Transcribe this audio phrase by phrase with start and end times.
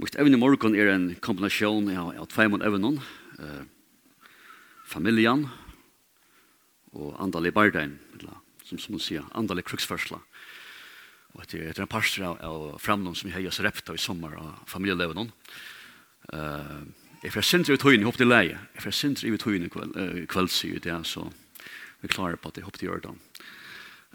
[0.00, 2.96] Mitt evne i morgen er en kombinasjon av, av tvei mot evnen,
[3.36, 3.64] eh,
[4.88, 5.42] familien
[6.96, 7.98] og andal i bardein,
[8.64, 10.16] som, som man sier, andal i kruksførsla.
[11.36, 14.38] Og det er en parster av, av framnån som vi har oss repta i sommer
[14.40, 15.28] av familjelevnen.
[16.32, 16.78] Eh,
[17.26, 18.62] jeg får sindre i høyene, jeg håper det er leie.
[18.78, 21.26] Jeg får sindre ut høyene kveld, eh, kveldsi ja, så
[22.00, 23.14] vi klarer på at jeg håper det gjør det.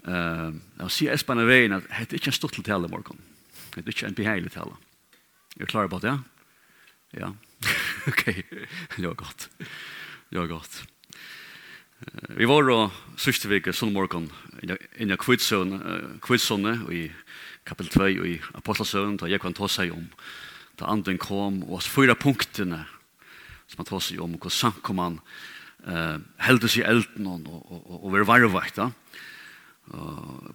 [0.02, 0.50] Eh,
[0.82, 3.22] jeg sier Espen av veien at det er ikke en stått til tale i morgen.
[3.76, 4.74] Det er ikke en behagelig tale.
[5.56, 6.12] Er du klar på det?
[7.16, 7.32] Ja.
[8.10, 8.24] ok,
[8.96, 9.48] det var godt.
[10.28, 10.82] Det var godt.
[12.36, 14.28] Vi var og sørste vike, sånn morgen,
[14.60, 17.06] inn i kvitsånne, i
[17.64, 20.04] kapitel 2, i apostelsøvn, da jeg kan ta seg om,
[20.76, 22.82] da anden kom, og oss fyra punktene,
[23.64, 25.16] som han ta seg om, hvor samt kom han,
[25.88, 28.90] eh, heldes i elden, og, og, og, og være varvvakt, da.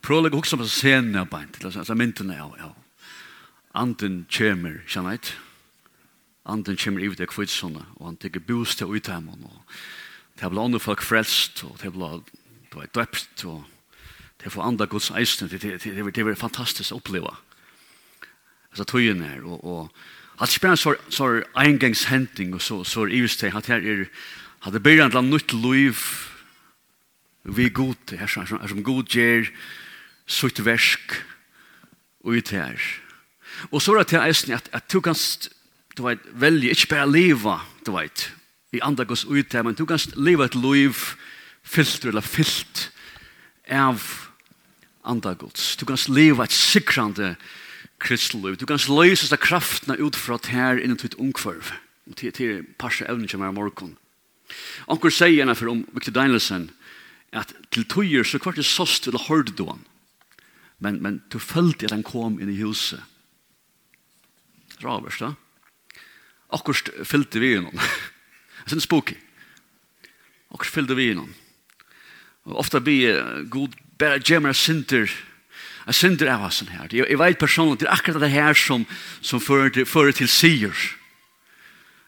[0.03, 1.25] Prøv å legge også på scenen,
[1.55, 2.77] til altså myntene av, av,
[3.73, 5.34] anden kommer, kjenner jeg
[6.45, 9.62] Anden kommer i det kvitsene, og han tenker bus til utheimen, og
[10.40, 12.23] det blir andre folk frelst, og det blir
[12.73, 13.63] det døpt, og
[14.41, 17.35] det får andre gods eisen, det, det, det, det, det fantastisk å oppleve.
[18.71, 23.13] Altså tøyen her, og, og at spennende så, så er engangshenting, og så, så er
[23.13, 24.07] ivis til at her er,
[24.65, 26.01] at det blir en nytt liv,
[27.43, 29.45] vi er god her som, som god gjør,
[30.26, 31.21] sutt versk,
[32.26, 32.82] ut her,
[33.71, 35.16] Og så er det til eisen at, at du kan
[35.98, 38.32] du vet, velge, ikke bare leve, du vet,
[38.71, 40.96] i andre gos ut men du kan leve et liv
[41.63, 42.91] fyllt, eller fyllt
[43.70, 44.02] av
[45.04, 45.76] andre gos.
[45.76, 47.35] Du kan leve et sikrande
[47.99, 48.57] kristeliv.
[48.57, 51.74] Du kan løse seg kraftene ut fra det her innen ditt ungkvarv.
[52.10, 53.98] Og til, til parse evnen som er morgen.
[54.91, 56.70] Anker sier gjerne for om Victor Danielsen
[57.32, 59.85] at til tøyer så kvart det såst vil ha du han.
[60.79, 63.04] Men, men du følte at han kom inn i huset
[64.84, 65.34] Ravers, da.
[66.51, 67.78] Akkurat fyllte vi innom.
[67.78, 69.16] Jeg synes spooky.
[70.51, 71.31] Akkurat fyllte vi innom.
[72.50, 75.11] Og ofte blir god bare gjemmer synder
[75.85, 76.88] Jeg synder av oss her.
[76.94, 78.85] Jeg, jeg vet personlig, det er akkurat det her som,
[79.22, 80.78] som fører til, fører til sier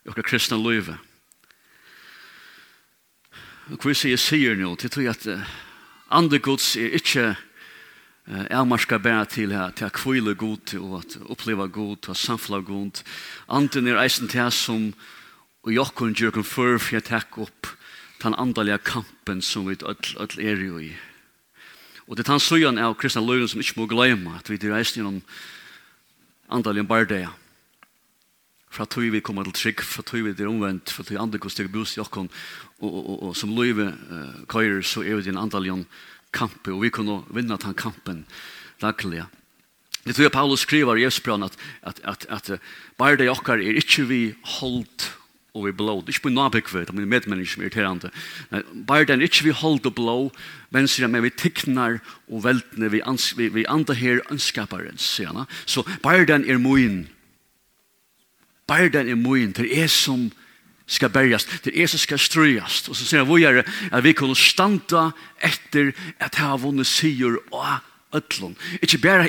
[0.05, 0.93] i okra kristna løyve.
[3.71, 4.75] Og hva sier sier nå?
[4.77, 5.49] Det tror jeg at
[6.13, 7.33] andre gods er ikke
[8.25, 12.59] Elmar ska bära till här till att kvile god och att uppleva god och samfla
[12.59, 12.99] god.
[13.45, 14.93] Anten är eisen till som
[15.61, 17.67] och jag kan göra en för för att tacka upp
[18.21, 20.97] den andliga kampen som vi öll öll är i.
[21.97, 25.03] Och det han söjan är kristna löven som inte må glömma att vi det eisen
[25.03, 25.21] genom
[26.47, 27.29] andliga bardaja.
[28.69, 31.39] För att vi kommer till trygg, för att vi är omvänt, för att vi andra
[31.39, 35.37] kostar bus i och, och, och, och som löven uh, köjer så är vi den
[35.37, 35.85] andliga kampen
[36.33, 38.25] kamp, og vi kunne vinna den kampen
[38.81, 39.23] daglig.
[40.03, 41.55] Det tror jeg Paulus skriver i Esbjørn at,
[41.87, 42.59] at, at, at
[42.99, 44.23] bare det okkar er ikke vi
[44.59, 45.13] holdt
[45.53, 46.09] og vi blod.
[46.09, 48.09] Ikke på nabekve, det er medmennesker som er irriterende.
[48.87, 50.29] Bare det er ikke vi holdt og blod,
[50.73, 55.29] men sier men vi tikkner og veltene, vi, ans, vi, vi andre her ønskaparen, sier
[55.29, 55.45] han.
[55.65, 57.05] Så bare den er moin.
[58.67, 60.31] Bare den er moin, det er som
[60.87, 62.89] skal bergast, det er som skal strøyast.
[62.89, 65.11] Og så säger vi är at vi kan stanta
[65.41, 67.65] efter att ha vunnit syr och
[68.13, 68.55] ötlån.
[68.81, 69.27] Inte bara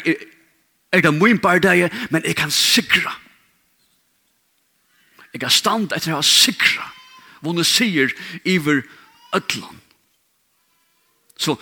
[0.93, 3.15] er det min bardeie, men jeg kan sikra.
[5.33, 6.95] Jeg kan stanta efter att ha sikra.
[7.45, 8.13] vunnet syr
[8.45, 8.83] iver
[9.33, 9.81] ötlån.
[11.37, 11.57] Så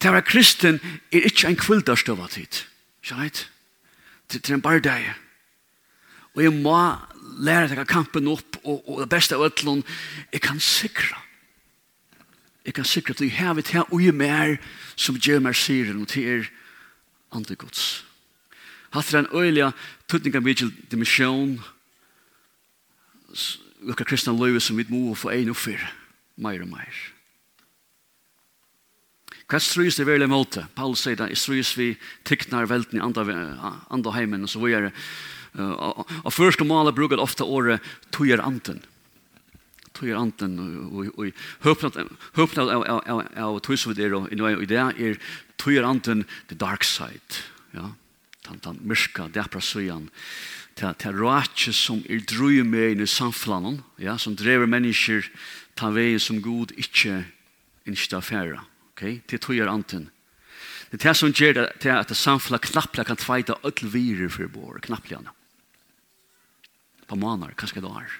[0.00, 0.80] til å være kristen
[1.12, 2.00] er ikke en kvildar
[2.32, 2.62] tid.
[3.02, 3.46] Skjønner jeg?
[4.32, 5.14] Det en bardeie.
[6.34, 6.96] Og jeg må
[7.36, 9.84] lære seg kampen opp, og, og det beste av øtlån,
[10.32, 11.16] jeg kan sikre.
[12.66, 14.56] Jeg kan sikre at jeg har vidt her, og jeg mer
[14.96, 16.48] som gjør meg sier, og til er
[17.36, 18.04] andre gods.
[18.94, 19.72] Hatt er en øyelig
[20.08, 21.58] tøtning av mye dimensjon,
[23.86, 25.82] lukka kristna løyve som vi må få en og fyr,
[26.40, 27.02] mer og mer.
[29.46, 30.64] Hva strys det veldig måte?
[30.74, 31.92] Paul sier det, strys vi
[32.26, 33.36] tikkner velten i andre,
[33.94, 34.90] andaheimen og så videre.
[35.56, 37.84] Og først og målet bruker ofte året
[38.14, 38.82] tøyer anten.
[39.96, 40.58] Tøyer anten,
[40.92, 41.30] og
[41.64, 45.20] høpnet av tøy som det er, og i det er
[45.56, 47.44] tøyer anten the dark side.
[47.72, 47.92] Ja,
[48.48, 50.10] den, den myrka, depra søyan,
[50.76, 55.24] til, til rake som er drøy med i samflanen, ja, som drever mennesker
[55.76, 57.22] ta veien som god ikke
[57.86, 58.64] ikke affæra.
[58.92, 59.20] Okay?
[59.28, 60.10] Det tøyer anten.
[60.90, 64.48] Det er det som gjør det til at samfla knapplega kan tveita öll virer for
[64.48, 65.20] bor, knapla
[67.06, 68.16] på måneder, kanskje det er.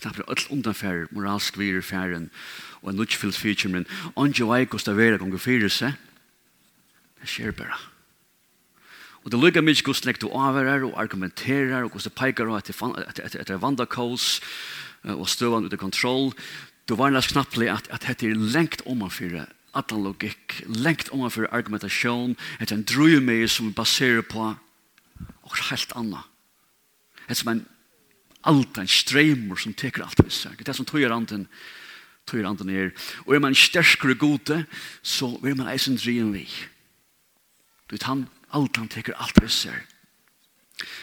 [0.00, 2.30] Knappar öll undanfær, moralsk vir færen,
[2.82, 3.86] og en nutch fils men
[4.16, 5.94] onge vei kosta vera gongu fyrir seg,
[7.20, 7.78] det skjer bare.
[9.22, 13.56] Og det lukka mye hvordan nek du avverar og argumenterer, og kosta peker og etter
[13.62, 14.40] vandakås,
[15.04, 16.32] og støvende ut av kontroll,
[16.88, 21.08] du var næst knapplig at, at dette er lengt om å fyre allan logikk, lengt
[21.14, 26.26] om å fyre argumentasjon, etter en drøy som vi baserer på og helt annet.
[27.22, 27.62] Det er som en
[28.42, 30.56] allt en strömmor som täcker allt vi.
[30.58, 31.48] Det är som tog anden
[32.24, 32.92] tog anden er.
[33.26, 34.64] Och är man stärskare gode
[35.02, 36.48] så är man eisen drien vi.
[37.86, 39.70] Du vet han allt han täcker allt vi.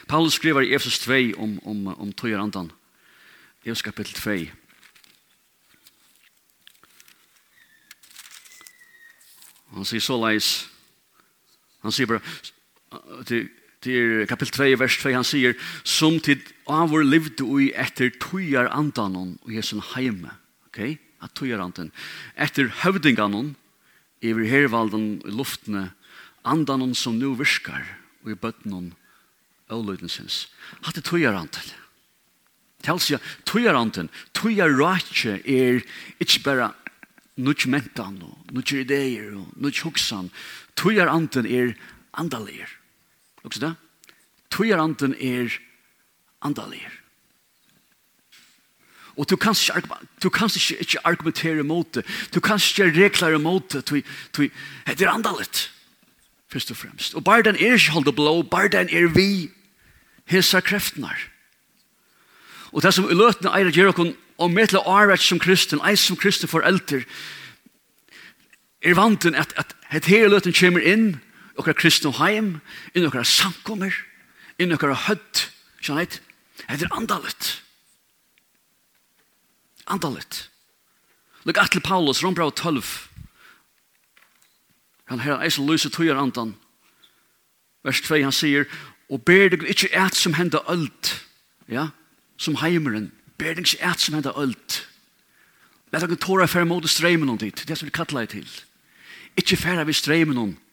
[0.08, 2.72] Paulus skriver i Efesus 2 om om om tog anden.
[3.64, 4.52] Efesus kapitel 2.
[9.70, 10.70] Han sier så leis.
[11.82, 12.22] Han sier bare,
[13.84, 15.56] til kapitel 3, vers 2, han sier,
[15.88, 20.34] som til avur livde ui etter tøyar andanon og jesun heime.
[20.68, 20.98] Ok?
[21.24, 21.92] At tøyar andan.
[22.36, 23.56] Etter høvdinganon,
[24.24, 25.90] iver hervalden i luftene,
[26.44, 27.86] andanon som nu virkar,
[28.24, 28.92] og i bøttenon,
[29.72, 30.48] avløydensins.
[30.84, 31.76] At det tøyar andan.
[32.84, 35.82] Talsja, tøyar andan, tøyar ratje er
[36.20, 36.72] ikke bare
[37.40, 38.20] nuch mentan,
[38.52, 40.32] nudge ideer, nudge hoksan.
[40.80, 41.74] Tøyar andan er
[42.20, 42.79] andalir
[43.44, 43.76] Lukst det?
[44.52, 45.54] Tøyaranden er
[46.42, 46.90] andalir.
[49.20, 49.82] Og du kan ikke,
[50.24, 52.06] du kan ikke, ikke argumentere mot det.
[52.34, 53.90] Du kan ikke reklare mot det.
[53.90, 54.02] Du,
[54.38, 54.42] du,
[54.88, 55.72] det er andalit.
[56.52, 57.16] Først og fremst.
[57.16, 59.52] Og bare den er ikke holdt blå, bare den er vi
[60.26, 61.18] hesa kreftnar.
[62.72, 65.98] Og det som i løtene eier gjør okkur og med til året som kristen, ei
[66.00, 67.04] som kristen for elter,
[68.82, 71.20] er vanten at, at, at hele løten kommer inn,
[71.60, 72.60] okkar kristne heim,
[72.96, 73.94] inn okkar samkommer,
[74.60, 75.46] inn okkar hødd,
[75.84, 76.22] skjønnheit,
[76.68, 77.52] det er andalet.
[79.90, 80.46] Andalet.
[81.48, 83.10] Lukk atle Paulus, Rombrau 12.
[85.10, 86.54] Han her eis lyset tøyer andan.
[87.84, 88.68] Vers 2, han sier,
[89.10, 91.16] og ber deg ikke et som hender ølt,
[91.72, 91.90] ja,
[92.38, 93.10] som heimeren,
[93.40, 94.84] ber deg ikke et som hender ølt.
[95.90, 98.46] Læt deg tåra færre mot streimen om dit, det er som vi kattler til.
[99.40, 100.69] Ikke færre vi streimen om dit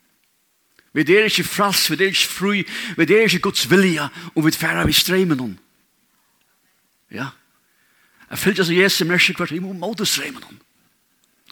[0.97, 2.63] Vi er ikke frals, vi er ikke fri,
[2.97, 5.59] vi er ikke Guds vilja, og vi færa vi streimen hon.
[7.13, 7.27] Ja.
[8.31, 10.57] Jeg fyllt oss Jesu mersi hvert, vi må måte streimen hon.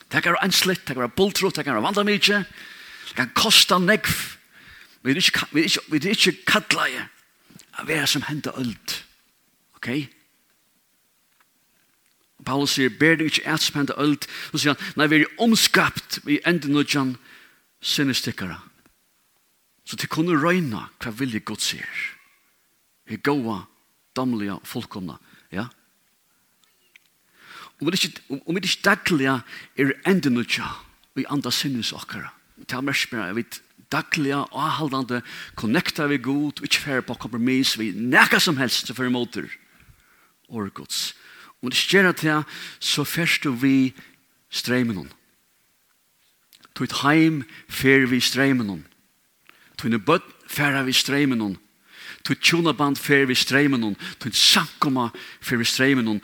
[0.08, 2.40] Det kan være enslitt, det kan være bultro, det kan være vandra mykje,
[3.08, 4.16] det kan kosta negv.
[5.04, 7.08] Vi er ikke, vi er ikke, vi er ikke kattleie
[7.76, 8.98] av hva som hender ølt.
[9.76, 9.92] Ok?
[12.44, 15.40] Paulus sier, ber deg ikke et som hender ølt, så sier han, nei, vi er
[15.44, 17.18] omskapt, vi er enda nødjan
[17.84, 18.62] sinnestikkara.
[18.64, 18.73] Ja
[19.84, 22.02] Så til kunne røyna hva vilje Gud sier.
[23.08, 23.64] He gåa
[24.16, 25.18] damlige og fullkomna.
[25.52, 25.68] Ja?
[27.80, 29.40] Om vi ikke, om vi ikke daglige
[29.76, 30.70] er enden utja
[31.14, 32.32] vi andre sinnes okkara.
[32.56, 33.60] Det er mest mer, jeg vet,
[33.92, 35.20] dagliga og avhaldande
[35.58, 39.50] connecta vi god, vi ikke færre på kompromiss, vi nekka som helst til fyrir måter.
[40.48, 41.12] Åre gods.
[41.62, 42.40] Om det skjer at det,
[42.80, 43.94] så først vi
[44.50, 45.12] streimen hon.
[46.74, 48.82] Tog et heim fer vi streimen hon.
[49.76, 51.56] Tune bøtt færa vi streimen hon.
[52.24, 53.96] Tu tjuna band færa vi streimen hon.
[54.20, 55.10] Tune sankoma
[55.40, 56.22] færa vi streimen hon.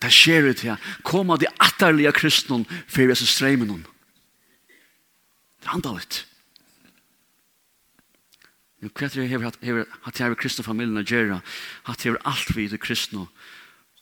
[0.00, 0.80] Ta skjer ut her.
[1.04, 3.86] Koma de atterlige kristne færa vi streimen hon.
[5.60, 6.26] Det er andalit.
[8.80, 11.42] Nu kvart jeg hever hatt jeg hever kristne familien å gjøre.
[11.84, 13.26] Hatt jeg hever alt vi til kristne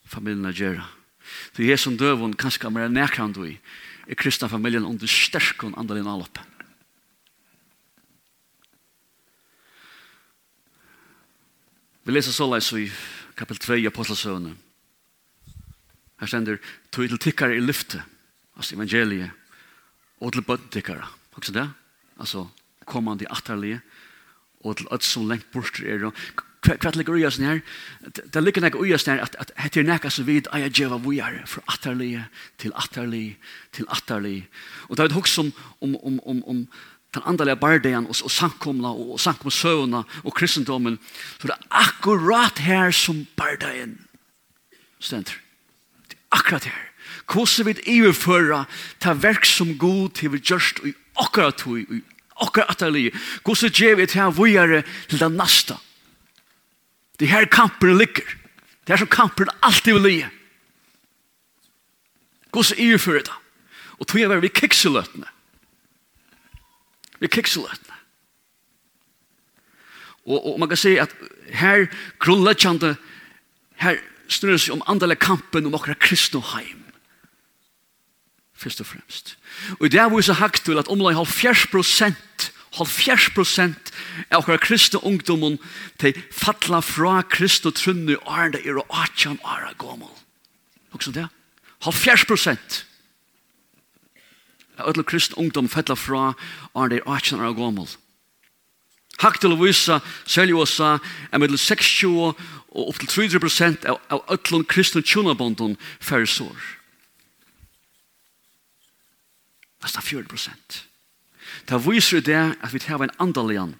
[0.06, 0.84] familien å gjøre.
[1.52, 3.58] Så jeg som døvun kanskje mer nekrand i
[4.16, 6.46] kristne familien under sterkon andalin alloppe.
[12.08, 12.86] Vi leser så leis i
[13.36, 14.54] kapel 2 i Apostelsøvnene.
[16.22, 16.56] Her stender,
[16.88, 18.00] tog til tikkare i lyfte,
[18.56, 19.28] altså evangeliet,
[20.24, 21.04] og til bøtten tikkare.
[21.36, 21.66] Også det?
[22.16, 22.46] Altså,
[22.88, 23.82] kommande i atterlige,
[24.64, 26.08] og til ødt som lengt borster er.
[26.64, 27.60] Hva ligger ui oss nær?
[28.16, 30.96] Det ligger nek ui oss nær at, at heter er nekka så vid eia djeva
[31.04, 32.24] vi er fra atterlige
[32.56, 33.36] til atterlige
[33.76, 34.48] til atterlige.
[34.88, 35.52] Og det er et hoks om,
[35.84, 36.68] om, om, om, om
[37.14, 40.98] den andalige bardean og, og sankomla og, og sankomsøvna og kristendommen,
[41.38, 43.96] så det er akkurat her som bardean
[45.00, 45.38] stender.
[46.08, 46.84] Det er akkurat her.
[47.28, 48.64] Hvordan vi iverføra
[49.00, 52.02] ta verk som god til vi gjørst i akkurat tog, i
[52.40, 53.08] akkurat atali.
[53.44, 55.76] Hvordan gjør vi til vi er til den nasta.
[57.20, 58.24] Det her kampen ligger.
[58.86, 60.26] Det er som kampen alltid vil li
[62.52, 63.34] Hvordan iverføra det?
[63.98, 65.26] Og tog jeg vi kikseløtene
[67.18, 67.94] Vi ved krigsløtene.
[70.28, 71.14] Og, og man kan si at
[71.56, 71.86] her
[72.20, 72.96] grunnleggjande,
[73.80, 73.96] her
[74.28, 76.84] snurrer seg om andale kampen om okra kristne heim.
[78.58, 79.36] Først og fremst.
[79.78, 83.30] Og i det er vi så hakt til at omlag halv fjers prosent, halv fjers
[83.34, 83.92] prosent
[84.28, 85.56] av okra kristne ungdommen
[86.02, 90.10] til fatla fra kristne trunne og arne er og atjan ara gommel.
[90.92, 91.28] Også det?
[91.86, 92.84] Halv fjers prosent
[94.86, 96.34] ødel kristen ungdom fettla fra
[96.76, 97.88] er det 18 år gammel.
[99.18, 100.98] Hakt til å vise særlig også
[101.32, 106.58] er middel 60 og opp til 30 prosent av, av ødelen kristne tjonabånden færre sår.
[109.82, 110.82] Nesten 40 prosent.
[111.68, 113.74] Det viser det at vi tar en andalian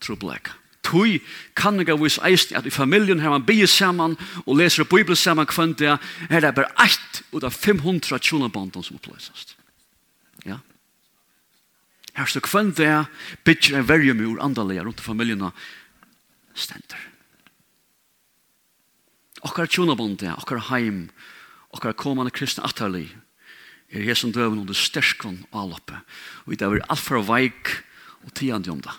[0.00, 0.52] troblegg.
[0.86, 1.18] Tui
[1.58, 5.46] kan ikke vise eisen at i familien har man bygget sammen og leser Bibelen sammen
[5.46, 5.98] kvendt det.
[6.30, 9.56] Er det bare 1 ut av 500 tjonabånden som oppløses.
[10.44, 10.60] Ja.
[12.16, 12.90] Her så kvann det
[13.44, 15.44] bytjer en verje mur andalega rundt familien
[16.56, 17.00] stender.
[19.44, 21.08] Okkar tjonabonde, okkar heim,
[21.76, 23.06] okkar komande kristne atali,
[23.92, 26.00] er jeg som døven under sterskon og alloppe.
[26.46, 27.76] Og det er alt for veik
[28.24, 28.96] og tiande om det.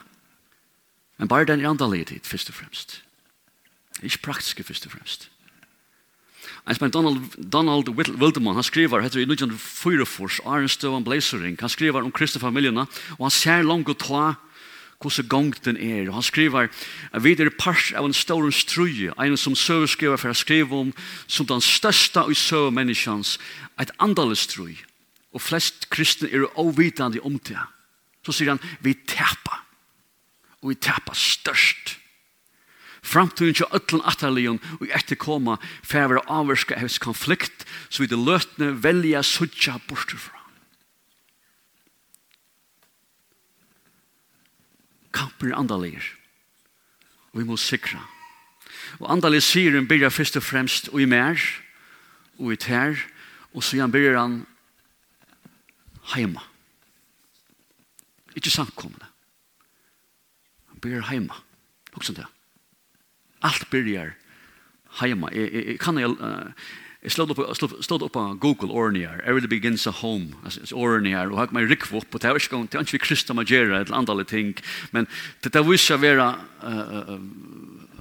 [1.17, 3.01] Men bare den er andalega tid, først og fremst.
[4.05, 5.29] Ikke praktiske først og fremst.
[6.67, 12.03] En spent Donald, Donald Wildemann, han skriver, heter i 1944, Arjen Støvan Blazering, han skriver
[12.03, 12.87] om Kristofamiljerna,
[13.17, 14.25] og han ser langt og ta
[15.01, 16.07] hvordan gongten er.
[16.09, 16.67] Og han skriver,
[17.13, 20.75] at vi er part av en stor struje, en som søver skriver for å skrive
[20.75, 20.93] om,
[21.27, 23.37] som den største og søver menneskens,
[23.79, 24.81] et andales struje.
[25.33, 27.61] Og flest kristne er overvitende om det.
[28.25, 29.61] Så sier han, vi tapper.
[30.63, 31.97] Og vi tapper størst.
[33.07, 38.73] Framtiden til ötlen atterligen og etter koma fæver avverska hevs konflikt så vi det løtne
[38.83, 40.35] velja sudja bortifra.
[45.15, 46.03] Kampen er andalir
[47.31, 48.01] og vi må sikra.
[48.99, 51.39] Og andalir syren byrja først og fremst og i mer
[52.37, 52.99] og i ter
[53.53, 54.39] og så igjen byrja han
[56.13, 56.43] heima.
[58.35, 59.07] Ikke samkomne.
[60.71, 61.39] Han byrja heima.
[61.95, 62.25] Også det.
[63.45, 64.15] Alt byrjar
[65.01, 65.29] heima.
[65.33, 66.51] Jeg, jeg, jeg kan jeg, uh,
[67.03, 69.19] jeg slått opp, slått, opp på Google årene her.
[69.23, 70.33] Everything begins at home.
[70.43, 71.29] Altså, årene her.
[71.29, 72.07] Og jeg har rikv opp.
[72.13, 74.55] Og det er ikke, det er ikke vi kristne med gjøre et eller annet ting.
[74.91, 75.07] Men
[75.43, 76.31] det er viser å være
[76.63, 77.19] uh, uh,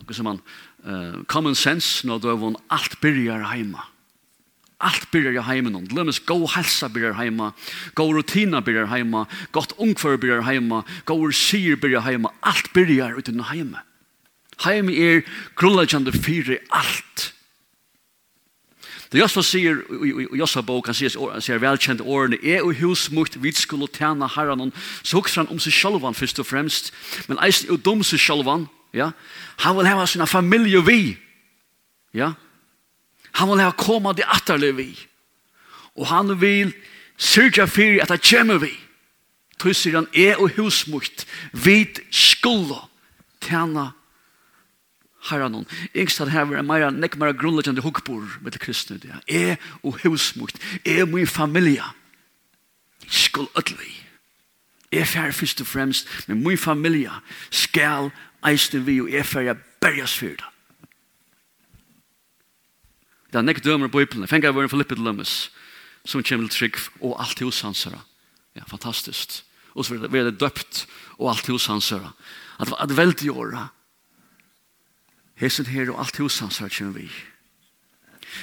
[0.09, 0.41] uh, man,
[0.87, 3.85] uh, common sense når du har vunnet alt byrjar heima.
[4.85, 5.89] Alt byrjar heima noen.
[5.93, 7.53] Lømmes god helsa byrjar heima.
[7.97, 9.27] God rutina byrjar heima.
[9.53, 10.83] Godt ungfør byrjar heima.
[11.09, 12.33] God sier byrjar heima.
[12.43, 13.53] Alt byrjar utan heima.
[13.53, 13.85] heima
[14.65, 15.25] Heim er
[15.57, 17.33] grunnleggjande fyrir alt.
[19.13, 23.07] Det Josfa sier, i Josfa bok, han sier, han sier velkjente årene, er og hus
[23.15, 24.73] mot vid skulle tjene herren,
[25.03, 26.91] så hukser han om seg sjølvan først og fremst,
[27.29, 29.13] men eisen er dum seg sjølvan, ja?
[29.63, 31.15] han vil heva sina familie vi,
[32.17, 32.33] ja?
[33.39, 34.91] han vil heva koma de atterle vi,
[35.95, 36.75] og han vil
[37.17, 38.73] syrja fyrir at han kommer vi,
[39.61, 42.83] tog sier han, er og hus mot vid skulle
[43.45, 44.03] tjene herren,
[45.31, 45.69] herran hon.
[45.95, 49.15] Yngst han hever en meira, nek meira grunnleggjande hukkbor med det kristne det.
[49.29, 51.85] Jeg og husmukt, jeg og min familie.
[53.07, 53.95] Skål ødelig.
[54.93, 57.13] Jeg fær først og fremst, men min familie
[57.51, 58.11] skal
[58.47, 60.53] eisne vi og jeg fær jeg berjas fyrir det.
[63.33, 64.29] Det er nek dømer på ypelene.
[64.31, 65.51] Fengar var en Filippid Lømmes
[66.07, 67.99] som kommer til trygg og alt hos hans herra.
[68.57, 69.43] Ja, fantastisk.
[69.75, 70.87] Og så blir det døpt
[71.19, 72.15] og alt hos hans herra.
[72.59, 73.76] At det var veldig året
[75.37, 77.11] Hesen her og alt husans her vi.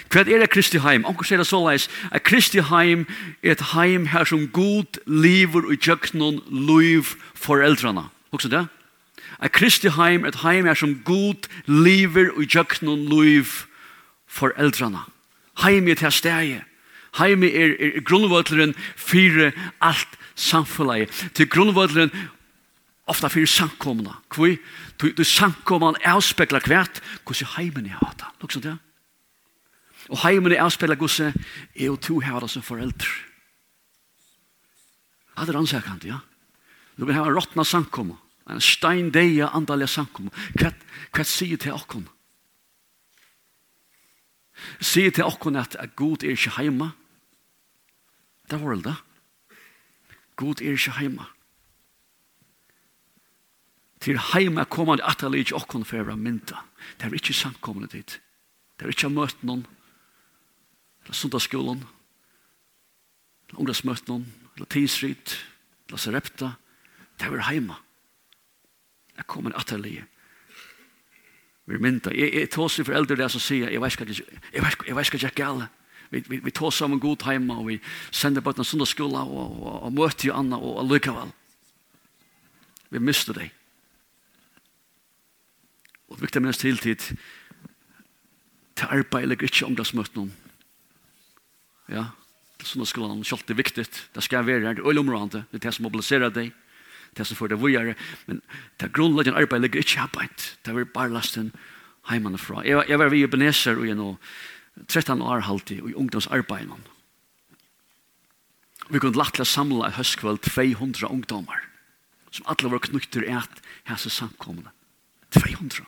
[0.10, 1.06] Hva er det Kristi heim?
[1.06, 3.06] Onkur sier det såleis, at Kristi heim
[3.44, 8.10] er et heim her som god lever og jøknon liv foreldrarna.
[8.32, 8.66] Hoksa det?
[9.40, 13.46] At Kristi heim er et heim her som god lever og jøknon liv
[14.28, 15.06] foreldrarna.
[15.62, 16.62] Heim er til her steg.
[17.18, 21.30] Heim er, er, er grunnvøtleren fire alt samfunnet.
[21.34, 22.12] Til grunnvøtleren
[23.10, 24.18] ofta fyrir sankomna.
[24.32, 24.58] Kvui,
[25.02, 28.32] du, du sankomman avspekla kvært, hvordan heimen er hata.
[28.42, 28.78] Lukk sånn det?
[30.12, 31.36] Og heimen er avspekla hvordan
[31.76, 33.10] er og to hava som foreldre.
[35.34, 36.22] Hadde det ansakant, ja?
[36.96, 38.20] Du vil hava rottna sankomna.
[38.44, 40.32] en steindeia andaliga sankomna.
[40.60, 40.82] Kvært,
[41.16, 42.04] kvært sier til okkon?
[44.84, 46.92] Sier til okkon at, at god er ikke heima?
[48.52, 48.96] Det var det.
[50.36, 51.30] God er ikke heima
[54.04, 56.60] til heima komande atali ikkje okkon for å mynda.
[57.00, 58.18] Det er ikkje samkommende dit.
[58.76, 59.64] Det er ikkje møtt noen,
[61.04, 61.84] eller sundagsskolen,
[63.48, 65.38] eller ungdomsmøtt noen, eller tidsrit,
[65.88, 66.54] eller serepta.
[67.20, 67.80] Det er heima.
[69.16, 70.02] Jeg kommer en atali.
[71.70, 72.12] Vi mynda.
[72.12, 75.32] Jeg, jeg tås for eldre der som sier, jeg vet ikke jeg vet ikke jeg
[75.32, 75.70] vet gale.
[76.12, 77.80] Vi, vi, vi tås om en god heima, og vi
[78.12, 81.32] sender på en sundagsskola, og, og, og møter jo anna, og, og lykkevel.
[82.92, 83.54] Vi mister deg.
[86.14, 87.14] Og viktig minnes til tid
[88.74, 90.32] til arbeid eller ikke ungdomsmøten om.
[91.94, 92.06] Ja,
[92.58, 93.86] til sånne skolen, selv det er viktig.
[94.16, 96.54] Det skal være her, det er områdende, det er det som mobiliserer deg,
[97.14, 97.94] det er som får deg vujere.
[98.26, 98.42] Men
[98.80, 100.48] det er grunnleggende arbeid ligger ikke arbeid.
[100.66, 101.52] Det er bare lasten
[102.10, 102.64] heimene fra.
[102.66, 104.18] Jeg, jeg var ved i Ebenezer og gjennom
[104.88, 106.82] 13 år halvtid og i ungdomsarbeidene.
[108.90, 111.70] Vi kunne lagt til å samle i høstkveld 200 ungdommer
[112.34, 114.74] som alle var knytter i at hese samkommende.
[115.38, 115.86] 200.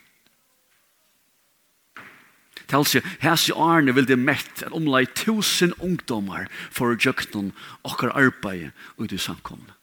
[2.72, 7.52] Talsi, hese årene vil det mett at omlai tusen ungdomar for jøknon
[7.86, 9.76] okkar arbeid ut i samkomne.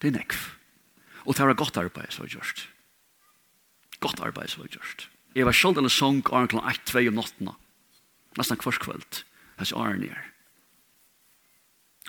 [0.00, 0.38] Det er nekv.
[1.26, 2.66] Og det var godt arbeid som var gjørst.
[4.00, 5.08] Godt arbeid som var gjørst.
[5.36, 7.56] Jeg var sjoldan en sång åren klant 1-2 om nottena.
[8.38, 9.22] Nesten kvart kvöld.
[9.60, 10.32] Hese årene er.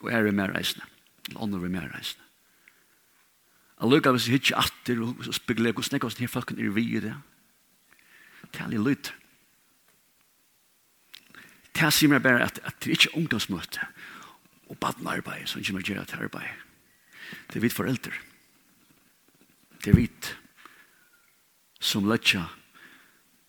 [0.03, 0.85] Og er vi mer reisende.
[1.27, 2.23] Eller ånden vi mer reisende.
[3.81, 6.85] lukker hvis jeg hittir atter og spegler hvordan jeg har sånn her folken er vi
[6.95, 7.15] i det.
[8.51, 9.26] Det er litt lytter.
[11.77, 13.85] Det sier meg bare at, at det er ikke ungdomsmøte
[14.67, 16.65] og badenarbeid som kommer til å gjøre til arbeid.
[17.51, 18.13] Det er vidt foreldre.
[19.83, 20.31] Det er vidt
[21.79, 22.47] som letja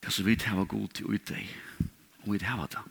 [0.04, 1.48] det som vidt har god til ut deg
[2.24, 2.84] og vidt har det.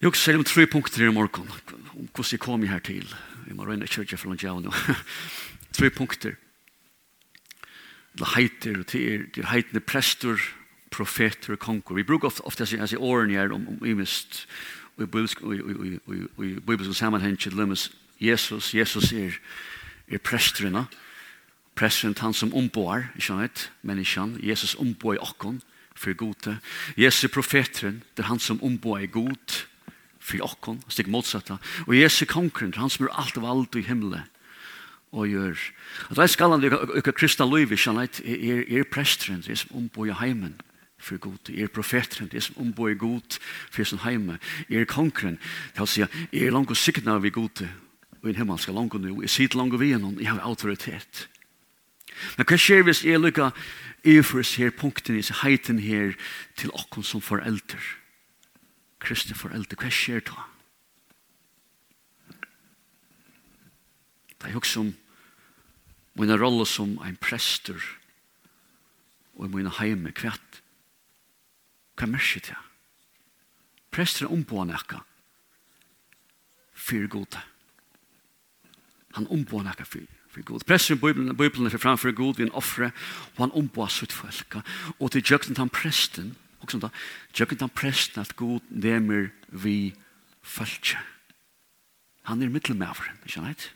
[0.00, 3.04] Jeg ser om tre punkter i morgen om hvordan jeg kom her til.
[3.46, 4.66] Jeg må røyne kjørtje for langt javn.
[5.76, 6.38] tre punkter.
[8.16, 10.40] Det heiter, det er, det er heitende prester,
[10.90, 11.94] profeter og konger.
[11.94, 14.46] Vi bruker ofte, ofte altså, årene her om, om imest
[15.00, 19.30] og i bibelsk sammenheng til lømmes Jesus, Jesus er,
[20.08, 20.84] er presteren.
[21.74, 25.62] presteren han som omboar, ikke sant, menneskene, Jesus omboar i okken
[25.94, 26.58] for gode.
[26.96, 29.64] Jesus er profeteren, det er han som omboar i god,
[30.20, 31.56] for okkon, stik motsatta.
[31.86, 34.28] Og Jesus er kongren, han som er alt av alt i himmelen,
[35.12, 35.56] og gjør.
[36.10, 39.76] At det er skallande, og kristna liv, ikke sant, er, er presteren, det er som
[39.80, 40.60] omboar i heimen,
[41.00, 41.50] for god.
[41.50, 43.38] Er profeteren, det er som ombå god
[43.70, 44.38] for sin heime.
[44.68, 45.38] Er kongren,
[45.74, 47.64] det vil si, er langt og sikna vi god
[48.22, 50.42] og en himmel skal langt og nå, jeg sitter langt og vi gjennom, jeg har
[50.44, 51.26] autoritet.
[52.36, 56.12] Men hva skjer hvis jeg lykker lykka iføres her punkten i heiten her
[56.60, 57.80] til okken som forelder?
[59.00, 60.44] Kristi forelder, hva skjer da?
[64.36, 64.92] Det er jo ikke som
[66.20, 67.80] min rolle som en prester
[69.40, 70.34] og min heime, hva
[72.00, 72.56] Hva er merker det?
[73.92, 75.02] Prester er ombå han ekka.
[76.72, 77.42] Fyr gode.
[79.18, 80.06] Han ombå han ekka fyr.
[80.32, 80.64] Fyr god.
[80.64, 82.88] Prester i Bibelen, Bibelen er framfor god vi en offre,
[83.34, 84.64] og han ombå hans utfølka.
[84.96, 86.32] Og til jøkken han presten,
[86.64, 86.92] og sånn da,
[87.36, 89.92] jøkken han presten at god nemer vi
[90.40, 91.04] følkje.
[92.32, 93.72] Han er mittelmavren, ikke han heit?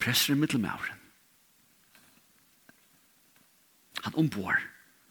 [0.00, 0.96] Prester er mittelmavren.
[4.06, 4.62] Han ombår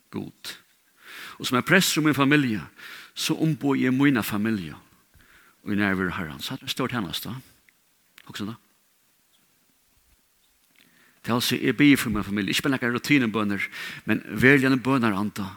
[0.10, 0.58] god
[1.38, 2.62] og som er prester i min familie,
[3.13, 4.76] så ombå jeg mina familie
[5.63, 6.41] og i nærvare herren.
[6.41, 7.36] Så det står til hennes da.
[8.28, 8.56] Også da.
[11.21, 12.54] Det er altså, jeg ber for min familie.
[12.54, 13.63] Ikke bare noen rutinebønner,
[14.06, 15.50] men velgjende bønner anta.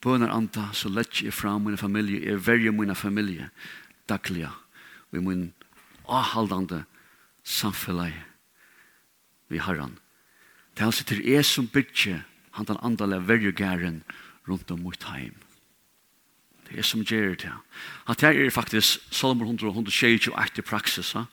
[0.00, 2.22] Bønner anta, så lett jeg fram min familie.
[2.24, 3.50] Jeg verger min familie
[4.08, 4.48] daglig.
[5.10, 5.50] Og i min
[6.08, 6.84] avhaldende
[7.44, 8.24] samfunnet
[9.48, 9.98] vi har han.
[10.76, 12.22] Det er altså til jeg som bygger
[12.58, 14.02] han den andale verjegæren
[14.48, 15.34] rundt om mot heim.
[16.68, 17.54] Det er som gjør det.
[18.08, 21.12] At det er faktisk Salomon 100 og 121 i praksis.
[21.16, 21.24] Ha?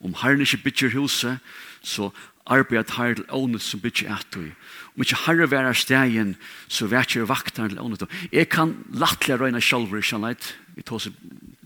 [0.00, 1.38] Om herren ikke bytjer huset,
[1.82, 2.10] så
[2.46, 4.52] arbeidet her til ånet som bytjer etter.
[4.96, 6.36] Om ikke herre være stegen,
[6.68, 8.06] så vet jeg vakter til ånet.
[8.32, 10.54] Jeg kan lattelig røyne selv, sant?
[10.76, 11.16] Vi tar seg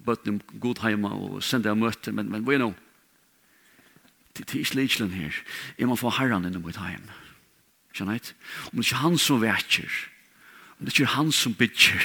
[0.05, 2.75] bøtten om god heima og sender jeg møte, men, men, hva er know,
[4.37, 5.43] det er ikke litt her.
[5.79, 7.21] Jeg må få herren inn i mitt heima.
[7.93, 8.35] Skjønnheit?
[8.71, 9.97] Om det ikke er han som vekker,
[10.79, 12.05] om det ikke er han som bygger,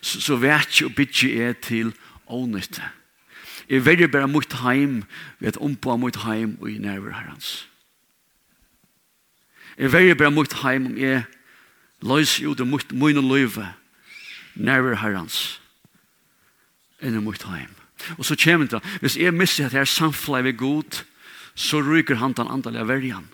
[0.00, 1.92] så, så vekker og bygger er til
[2.26, 2.84] ånytte.
[3.68, 5.02] Jeg velger bare mot heim,
[5.40, 7.68] ved ompå mot heim og i nærmere herrens.
[9.78, 11.22] Jeg verre bare mot heim om jeg
[12.02, 13.68] løs ut og mot og løyve
[14.54, 15.60] nærvare herrens
[17.02, 17.70] enn mot heim.
[18.18, 21.02] Og så kommer det, hvis jeg misser at jeg er samfunnet ved god,
[21.54, 23.28] så ryker han den andalige verjan.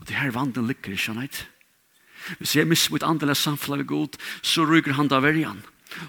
[0.00, 1.44] Og det her vanden lykker, ikke sant?
[2.38, 5.62] Hvis jeg misser mitt andelig samfunnet med god, så ryker han da verjan.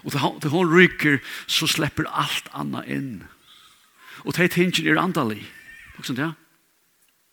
[0.04, 3.12] Og til hun ryker, så slipper alt annet inn.
[4.24, 5.42] Og det tingene er andelig.
[5.96, 6.30] Takk sånn, ja.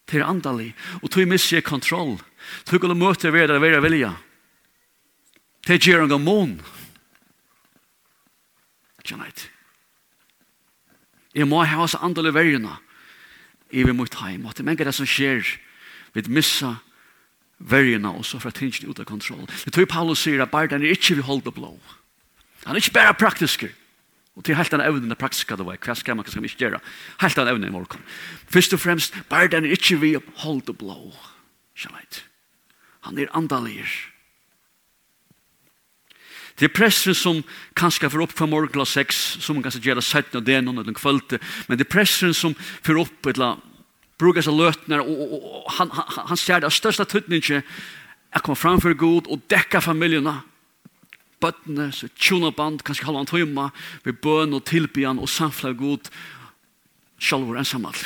[0.10, 0.72] Det er andelig.
[1.04, 2.18] Og tog misser jeg kontroll.
[2.66, 4.12] Tog alle møter ved det, ved det vilja.
[5.68, 6.58] Det gjør en gammon.
[9.06, 9.48] Skjønnhet.
[11.38, 12.74] Jeg må ha oss andelig verjene.
[13.70, 14.48] Jeg vil mot heim.
[14.48, 15.44] Og det er mange det som skjer.
[15.46, 15.69] Skjønnhet
[16.14, 16.76] vi missa
[17.60, 19.48] verjena og så fra tingene ut av kontroll.
[19.66, 21.74] Det tror Paulus sier at barden er ikke vi holder blå.
[22.66, 23.66] Han er ikke bare praktisk.
[24.40, 25.80] Og til helt den evnen er praktisk, det var.
[25.84, 26.80] Hva skal man, ikke gjøre?
[27.20, 28.04] Helt den evnen i morgen.
[28.48, 31.12] Først og fremst, barden er ikke vi holder blå.
[31.76, 32.24] Kjelleit.
[33.04, 33.88] Han er andalir.
[36.60, 37.40] Det er pressen som
[37.80, 40.58] kanskje får opp fra morgen til seks, som man kanskje gjør det 17 og det
[40.58, 43.70] er noen kvølte, men det er pressen som får opp et eller annet
[44.20, 47.64] brukar seg løtner, og, og, og, han, han, han ser det største tøtningen
[48.30, 50.42] er komme framfor god og dekka familierna.
[51.40, 53.70] Bøttene, så tjona band, kanskje halva en tøyma,
[54.04, 56.12] ved bøn og tilbyan og samfla god,
[57.20, 57.98] sjalvor ensamall.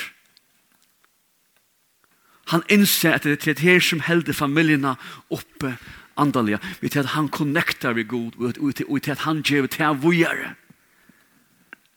[2.52, 4.98] Han innser at det er det her som helder familierna
[5.34, 5.78] oppe
[6.20, 10.04] andaliga, vi til at han connectar vi god, og til at han gjør til han
[10.04, 10.54] vujare.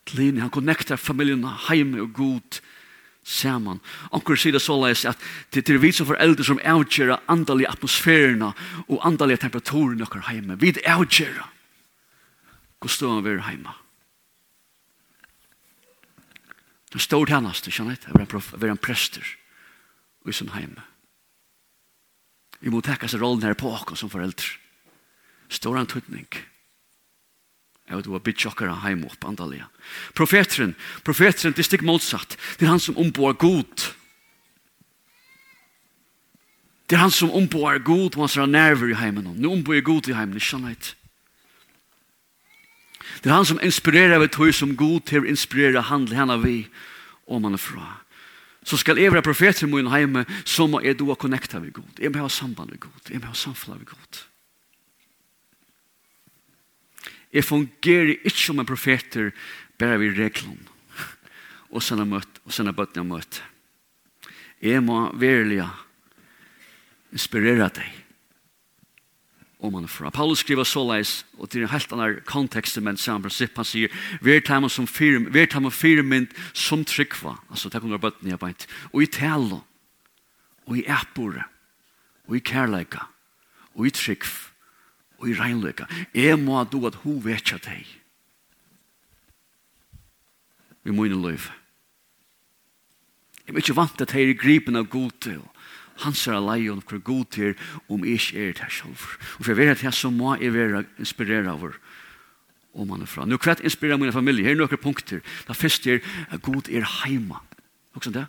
[0.07, 2.61] Til han connectar familierna heime og god,
[3.27, 3.81] saman.
[4.15, 5.21] Onkur sier det såleis at
[5.55, 8.53] det er vi som foreldre som avgjera andalige atmosfærerna
[8.87, 10.59] og andalige temperaturen okkar heime.
[10.61, 11.51] Vi outjera.
[12.79, 13.73] hvor ståan vi er heima.
[16.93, 19.25] Det står hennast, skjønner jeg, å være en prester
[20.23, 20.85] og i sin heime.
[22.61, 24.47] Vi må takka seg rollen her på oss som foreldre.
[25.49, 26.29] Stor antydning.
[26.31, 26.56] Stor
[27.87, 29.69] Jeg vet hva bitt okkara heim opp, andalega.
[30.19, 30.75] Profeteren,
[31.07, 32.35] profeteren, det er stikk motsatt.
[32.59, 33.87] Det er han som omboar god.
[36.87, 39.31] Det er han som omboar god, og han ser nerver i heimen.
[39.39, 40.95] Nå omboar god i heimen, det er.
[43.23, 46.59] Det er han som inspirerer ved tog som god til å inspirere handle henne vi,
[47.27, 48.03] om han er fra.
[48.67, 52.01] Så skal jeg være profeteren min heime, som er du å connecta ved god.
[52.03, 53.11] Jeg må ha samband ved god.
[53.11, 54.27] Jeg må ha samfunnet ved god.
[57.37, 59.35] Jeg fungerer ikke som en profeter,
[59.77, 60.73] bare vi reglene.
[61.69, 63.43] Og sånn er møtt, og sånn er bøttene er møtt.
[64.65, 65.67] Jeg må virkelig
[67.13, 67.93] inspirere deg
[69.67, 70.13] om han fra.
[70.15, 73.93] Paulus skriver så leis, og til en helt annen kontekst, men samme prinsipp, han sier,
[74.23, 77.37] vi er tæmme som fyrem, vi er tæmme tamme firmynd som tryggva».
[77.51, 79.63] Altså, det kommer bøtten i arbeid, «Og i tælo,
[80.67, 81.45] og i æpore,
[82.29, 83.09] og i kærleika,
[83.75, 84.46] og i tryggva,
[85.19, 85.87] og i regnløyka.
[86.15, 87.93] Jeg må du at hun vet ikke deg.
[90.87, 91.55] Vi må inn i løyve.
[93.47, 95.43] Jeg er ikke vant at jeg er gripen av god til.
[96.05, 97.55] Han ser alai om hvor god til
[97.89, 99.05] om jeg ikke er det selv.
[99.39, 101.71] Og for jeg vet at jeg så må jeg være inspireret av
[102.77, 103.25] om han er fra.
[103.25, 104.45] Nå kvart inspirerer min familie.
[104.45, 105.23] Her er noen punkter.
[105.49, 107.41] Da først er at god er heima.
[107.97, 108.27] Hva det?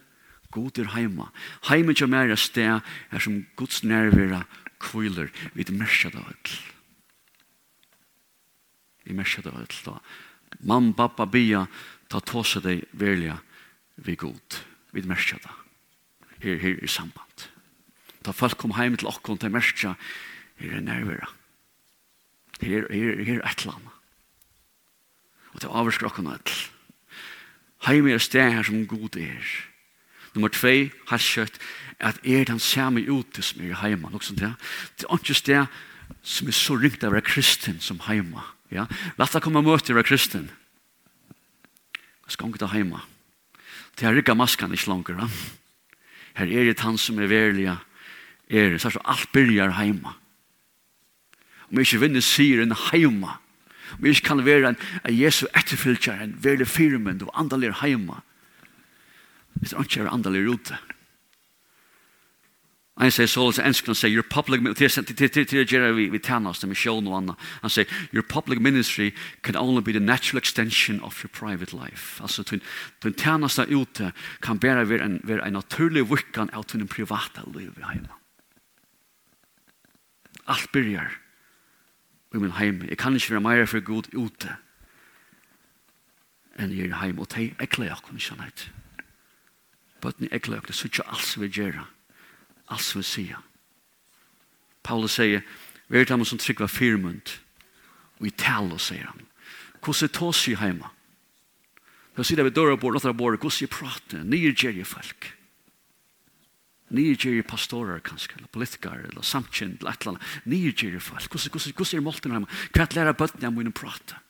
[0.56, 1.28] God er heima.
[1.68, 2.80] Heima kommer er et sted
[3.12, 4.46] er som Guds nærvera
[4.80, 5.28] kviler.
[5.54, 6.77] vid merker av alt
[9.08, 9.98] i merske det var da.
[10.60, 11.66] Mamma, pappa, bia,
[12.10, 13.38] ta tåse deg velja
[14.04, 14.62] vi god.
[14.92, 15.56] Vi merske det.
[16.44, 17.48] Her, her er samband.
[18.24, 19.94] Ta folk kom heim til okkon til merske,
[20.60, 21.30] her er nervera.
[22.62, 23.94] Her, her, her er et eller annet.
[25.54, 26.54] Og til avvarsker okkon et.
[27.88, 29.52] Heim er sted her som god er.
[30.36, 30.68] Nummer 2,
[31.10, 31.60] har kjøtt,
[32.00, 34.54] at er den samme ute som er heima, nok sånt ja.
[35.00, 35.80] Det er ikke sted
[36.22, 38.44] som er så ringt av å være kristen som heima.
[38.74, 38.88] Ja?
[39.20, 40.50] Lagt deg komme møte av kristen.
[42.26, 43.00] Hva skal ikke ta hjemme?
[43.98, 45.24] Det er ikke maskan ikke langer.
[45.24, 45.30] Ja?
[46.38, 47.78] Her er det han som er verlige.
[48.48, 50.14] Er det, så alt byrjar hjemme.
[51.68, 53.40] Om vi ikke vinner sier en heima,
[53.98, 54.78] Om vi ikke kan være en,
[55.08, 58.20] en Jesu etterfylkjær, en veldig firmen og andalig hjemme.
[59.56, 60.76] Det er ikke andalig ute.
[63.00, 67.18] Han säger så att enskilda säger your public ministry vi vi tjänas med sjön och
[67.18, 67.36] anna.
[67.62, 72.24] Han säger your public ministry can only be the natural extension of your private life.
[72.24, 72.60] Alltså tun
[73.00, 76.88] tun tjänas där ute kan bara vara en vara en naturlig vickan out i den
[76.88, 78.10] privata i hemma.
[80.46, 81.12] Allt börjar
[82.34, 82.86] i min hem.
[82.90, 84.58] Jag kan inte vara mer för god ute
[86.58, 87.20] enn i er heim.
[87.20, 88.72] Og de ekler jeg kunne kjenne ut.
[90.02, 91.86] Bøtten ekler jeg kunne suttje alt som vi gjør
[92.68, 93.40] alt som vi sier.
[94.84, 95.44] Paulus sier,
[95.88, 97.38] vi er dem som trykker firmund,
[98.20, 99.26] og i tale, sier han.
[99.82, 100.92] Hvordan er tås i hjemme?
[102.18, 105.34] Jeg sier det ved døra bort, nattar bort, hvordan jeg prater, nye gjerje folk.
[106.98, 110.48] Nye gjerje pastorer, kanskje, eller politikere, eller samtjent, eller et eller annet.
[110.48, 111.36] Nye gjerje folk.
[111.36, 112.50] Hvordan er målten hjemme?
[112.74, 114.22] Hva er lærer bøttene jeg må inn og prate?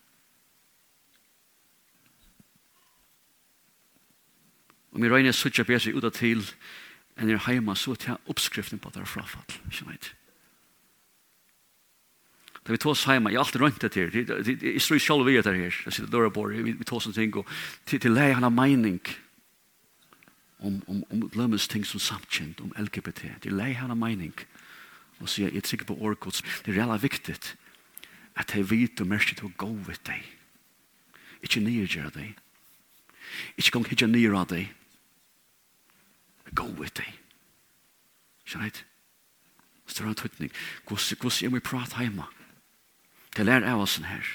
[4.97, 6.41] Og vi regner suttje bæsig ut av til,
[7.17, 9.57] enn er heima så til oppskriften på at det er frafall.
[9.71, 10.11] Ikke vet.
[12.67, 14.11] Da vi tås heima, jeg har alltid rønt det til.
[14.13, 15.75] Jeg tror selv vi er her.
[15.85, 17.33] Jeg sitter døra på det, vi tås en ting.
[17.85, 18.99] Til, til lei han har meining
[20.59, 23.37] om, om, om lømmes ting som samkjent, om LGBT.
[23.41, 24.33] Til lei han har meining.
[25.21, 26.43] Og sier, jeg trykker på årkods.
[26.65, 27.37] Det er reellt viktig
[28.37, 30.25] at jeg vet og merker til å gå vidt deg.
[31.45, 32.35] Ikke nye gjør deg.
[33.57, 34.67] Ikke gong hitja nye av deg
[36.67, 37.13] sjovet deg.
[38.47, 38.83] Skjønner jeg?
[39.87, 40.51] Større tøytning.
[40.87, 42.27] Hvordan er vi prat hjemme?
[43.35, 44.25] Det lær av oss her.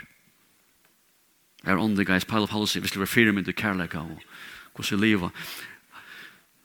[1.63, 4.23] Det er åndig guys, pile of policy, hvis skal var fire mindre kærleika og
[4.75, 5.31] hvordan vi livet.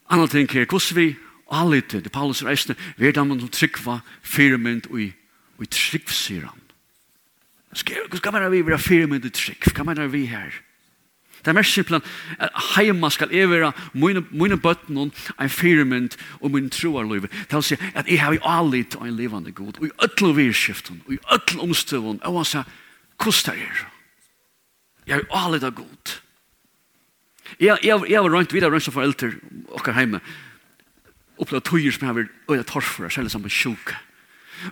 [0.10, 1.15] Anna ting her, hvordan vi
[1.51, 6.47] allite, det Paulus reisne, vi er damen som tryggva fire mynd og i tryggv, sier
[6.47, 6.63] han.
[7.69, 9.73] Hva skal være vi være fire mynd i tryggv?
[9.75, 10.63] Hva mener vi her?
[11.39, 12.06] Det er mest simpelthen
[12.39, 17.28] at heima skal jeg være mine, bøtten og en firmynd og min troarløyve.
[17.28, 20.36] Det vil si at jeg har i alit og en livande god, og i ødel
[20.38, 22.63] virkskiften, og i ødel omstøvun, og han sa,
[23.17, 23.86] kosta er.
[25.08, 26.17] Jeg har i alit av god.
[27.60, 29.32] Jeg, jeg, jeg var rønt videre rønt som foreldre
[29.78, 30.19] okker heime,
[31.38, 33.93] opplevd tøyer som jeg har vært torfra, selv som en sjuk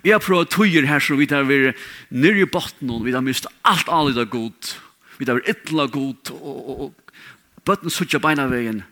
[0.03, 1.77] Jeg har prøvd tøyer her som vi har vært
[2.09, 4.73] nere i botten, og vi har mist alt alit av god,
[5.19, 8.83] Vi tar ytla god og, og, og bøtten suttja beina veien.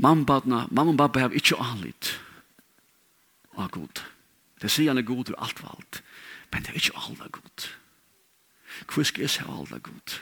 [0.00, 2.14] Mamma, mamma og babba har ikke anlitt
[3.58, 4.02] av god.
[4.60, 6.02] Det sier han er god og alt valgt.
[6.50, 7.68] Men det er ikke alle god.
[8.90, 10.16] Hvor skal jeg se alle god?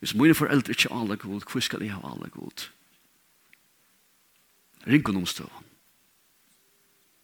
[0.00, 2.68] Hvis mine foreldre ikke alle god, hvor skal jeg ha alle god?
[4.86, 5.50] Ringon omstøv.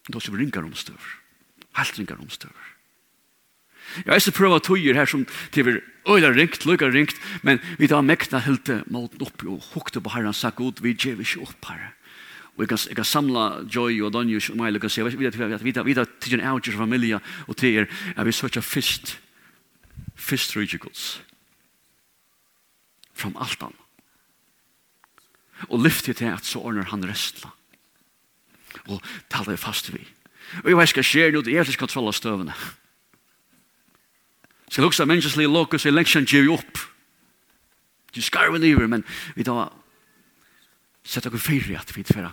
[0.07, 1.01] Det er også ringar omstøv.
[1.77, 2.53] Helt ringar omstøv.
[4.05, 8.05] Jeg har ikke prøvd tøyer her som til øyla ringt, lukka ringt, men vi tar
[8.07, 11.93] mekna helt måten opp og hukte på herren sa god, vi djev ikke opp herre.
[12.57, 15.85] Og jeg kan, jeg kan samla Joy og Donjus og Milo og se, vi tar
[15.85, 19.19] vi da til en avgjør familie og til er, at vi søkja fyrst,
[20.17, 21.21] fyrst rydgjegods.
[21.21, 21.27] gods.
[23.17, 23.83] Fram alt annet.
[25.69, 27.51] Og lyfte til at så ordner han restla.
[28.93, 29.01] Og
[29.33, 30.03] taler fast vi.
[30.63, 32.57] Og jeg vet ikke hva skjer nå, det er ikke kontroll av støvene.
[34.69, 36.79] Skal hugsa menneskeslige lokus i lengsjan gjer jo opp.
[38.15, 39.05] Du skar vi liver, men
[39.37, 39.69] vi da
[41.07, 42.33] sett okkur fyrir at vi tverra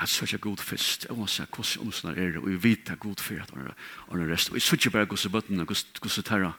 [0.00, 3.42] at søkja god fyrst, og hans er hos omsnar er, og vi vita god fyrir
[3.42, 4.48] at han er rest.
[4.48, 6.52] Og vi søkja bare gos i bøttene, gos i terra,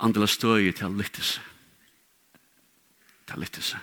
[0.00, 1.40] andela støy til a lyttelse.
[3.26, 3.78] Til a lyttelse.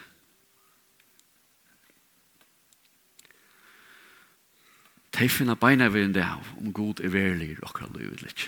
[5.13, 6.25] Tei finna beina vi enn det
[6.57, 8.47] om god er verlig i okra livet litt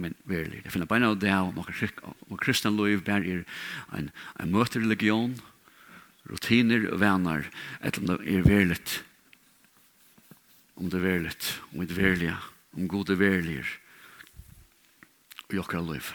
[0.00, 0.62] men verlig.
[0.64, 3.44] Jeg finner beina av det om og kristen liv bare er
[3.94, 5.36] en, en møterreligion,
[6.30, 7.48] rutiner og venner,
[7.84, 8.80] etter om det er verlig,
[10.74, 11.34] om det er verlig,
[11.72, 12.34] om det er verlig,
[12.74, 13.58] om god er verlig,
[15.48, 16.12] og jokkar liv.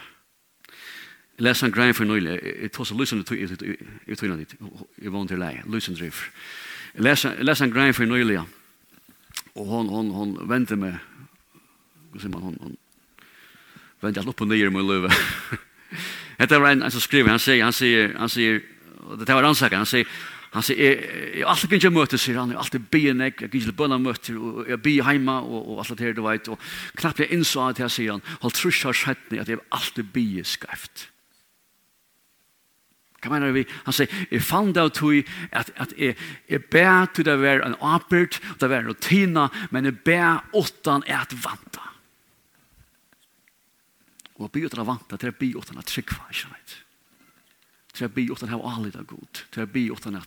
[1.37, 4.57] Jeg leser en grein for nøylig, jeg tar så lysende tøyna ditt,
[4.99, 6.25] jeg vann til lei, lysende driv.
[6.97, 7.05] Jeg
[7.45, 8.41] leser en grein for nøylig,
[9.55, 10.97] og hon, hon, hon venter med,
[12.11, 12.77] hva sier man, hon, hon,
[13.99, 15.09] vänt allt upp och ner i min löv.
[16.38, 18.62] Detta var en, en som skriver, han säger, han säger, han säger,
[19.25, 20.07] det var ansaka, han säger,
[20.51, 23.33] han säger, jag har alltid inte möter, säger han, jag har alltid be en ägg,
[23.39, 26.47] jag har bönna möter, och jag be hemma, och, och allt det här, du vet,
[26.47, 26.59] och
[26.95, 30.05] knappt jag insåg att jag säger han, håll trus har skett ni, att jag alltid
[30.05, 31.09] be skrift.
[33.19, 33.65] Kan man vi?
[33.83, 36.15] Han säger, jag fann det av tog att, att jag,
[36.47, 41.03] jag ber till det var en apert, det var en rutina, men jag ber åttan
[41.05, 41.88] är att vanta.
[44.39, 46.75] Og å by utan å vanta, til å by utan å tryggva, ikke vet.
[47.97, 49.43] Til å by utan å ha alida god.
[49.52, 50.23] Til å by utan å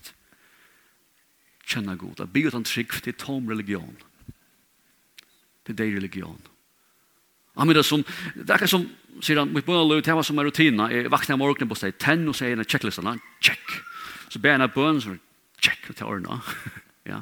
[1.64, 2.20] kjenne god.
[2.20, 3.94] Å by utan tryggv, det er tom religion.
[5.64, 6.40] Det er deg religion.
[7.56, 8.84] Han er som, det er ikke som,
[9.20, 11.98] sier han, mitt bønne løy, det var som er rutina, jeg vakna morgenen på seg,
[12.00, 13.76] tenn og sier en checklistene, check.
[14.32, 15.16] Så ber han av bønne, så
[15.60, 16.40] check, og til ordna.
[17.08, 17.20] ja.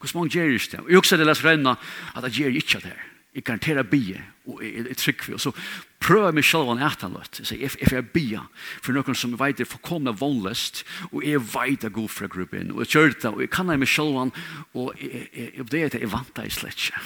[0.00, 0.84] Hvordan mange gjør ikke det?
[0.88, 1.76] Jeg husker det leser renna,
[2.14, 3.09] at jeg gjør ikke det her.
[3.34, 4.18] Jeg garanterer bie,
[4.50, 5.52] og jeg trykker vi, og Så
[6.00, 7.38] prøver jeg meg selv å etan løtt.
[7.38, 8.40] Jeg sier, if jeg bie,
[8.82, 12.82] for noen som vet er forkomne voldløst, og jeg vet er god fra gruppen, og
[12.82, 14.32] jeg kjør det, og jeg kan meg selv an,
[14.74, 17.02] og det er det jeg vant deg slett ikke.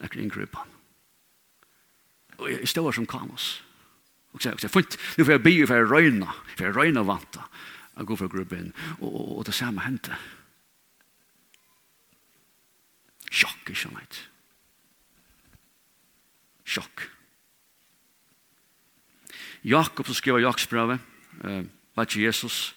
[0.00, 0.76] Det er en gruppen.
[2.40, 3.62] Og jeg står som kamos.
[4.32, 7.32] Og jeg sier, fint, nå får jeg bie, for jeg røyna, for jeg røyna vant
[7.36, 7.62] deg,
[7.96, 8.68] er god fra gruppen,
[9.00, 10.16] og det samme hendte.
[13.30, 14.26] Sjokk, ikke sant?
[16.70, 17.06] sjokk.
[19.66, 21.02] Jakob som skriver Jakobs brevet,
[21.44, 21.62] uh,
[21.96, 22.74] var ikke Jesus.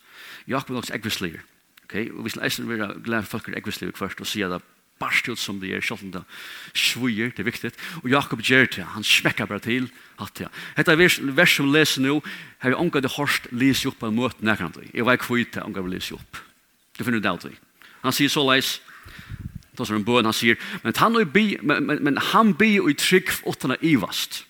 [0.49, 1.43] Jakob er nok ekvisliger.
[1.85, 2.09] Okay?
[2.11, 4.63] Og hvis skal eisen være glad folk er ekvisliger først og sier det
[5.01, 6.23] barst ut som det er, selv om det
[6.77, 7.71] svujer, det er viktig.
[8.03, 10.49] Og Jakob gjør det, han smekker bare til hatt det.
[10.77, 12.19] Hette er vers, vers som leser nå,
[12.63, 14.79] har vi omgått det hørst leser opp på en måte nærkant.
[14.93, 16.41] Jeg vet ikke hvor det omgått det leser opp.
[16.93, 17.57] Det finner du det alltid.
[18.03, 18.77] Han sier så leis,
[19.77, 22.91] Då som en bøn han sier, men han, bi, men, men, men han bi og
[22.91, 24.43] i trygg åttende ivast.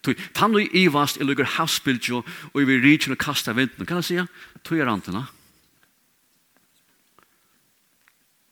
[0.00, 3.86] Tui, han og i ivast i lukker havspildjo og i vi rydkjen og kasta vinden.
[3.86, 4.26] Kan jeg sige?
[4.64, 5.26] Tui er antena.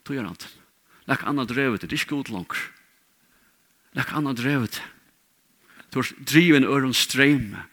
[0.05, 0.61] Tui er antena.
[1.09, 2.61] Lek anna drevet det, det er ikke god langer.
[3.97, 4.85] Lek anna drevet det.
[5.93, 7.65] Du er driven øren streme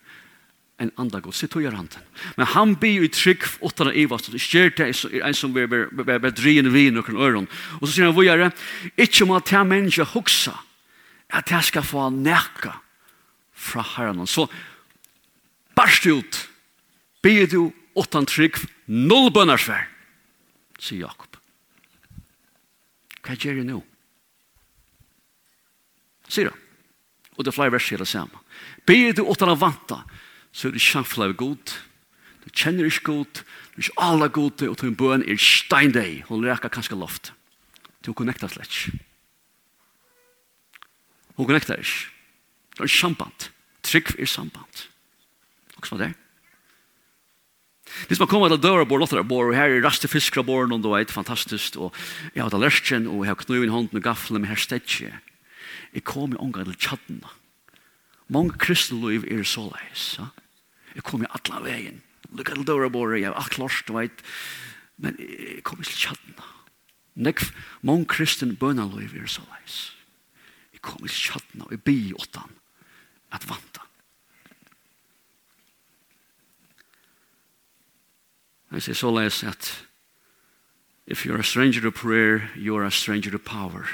[0.82, 1.36] en andan god.
[1.38, 2.06] Sitt og gjør handen.
[2.38, 5.54] Men han blir jo i trygg åttan av Ivas, Det skjer til er en som
[5.54, 7.48] blir drien vi i noen øren.
[7.80, 8.52] Og så sier han vågjere,
[8.98, 10.56] ikke om at jeg mennesker hoksa,
[11.30, 12.74] at jeg skal få nekka
[13.54, 14.26] fra herren.
[14.28, 14.48] Så
[15.76, 16.48] barst ut,
[17.22, 19.86] blir du åttan trygg, null bønnarsvær,
[20.80, 21.38] sier Jakob.
[23.22, 23.84] Hva gjør jeg nå?
[26.32, 26.60] Sier han.
[27.38, 28.42] Og det er flere verser det samme.
[28.86, 30.02] Be du åttan av vanta,
[30.52, 31.76] så er det kjafla av god.
[32.44, 33.44] Du kjenner ikke god,
[33.76, 37.34] du er ikke alle god, og din bøn er steindeg, hun reka kanskje loft.
[38.06, 38.90] Du connecta slett.
[41.38, 42.10] Hun connecta ikke.
[42.78, 43.52] Det er samband.
[43.86, 44.88] Trygg er samband.
[45.78, 46.14] Og så var det.
[48.08, 50.84] Hvis man kommer til døra bor, lotter bor, og her er raste fiskra bor, og
[50.84, 51.96] det er fantastisk, og
[52.36, 55.12] jeg har tallerken, og jeg har knu i hånden og gaffelen, men her stedje.
[55.94, 57.34] Jeg kom i omgang til tjattene.
[58.32, 60.16] Mange kristne liv er så leis.
[60.20, 60.32] Ja?
[60.96, 62.02] Jeg kom i atla veien.
[62.32, 64.24] Lukka til døra båret, jeg var klart, du veit.
[65.02, 66.48] Men jeg kom i til kjattna.
[67.22, 67.52] Nekv,
[67.84, 69.92] mån kristen bønaløyv er så leis.
[70.72, 72.58] Jeg kom i til og jeg bi åttan
[73.32, 73.88] at vanta.
[78.72, 79.86] Jeg sier så leis at
[81.06, 83.90] if you're a stranger to prayer, you're a stranger to power.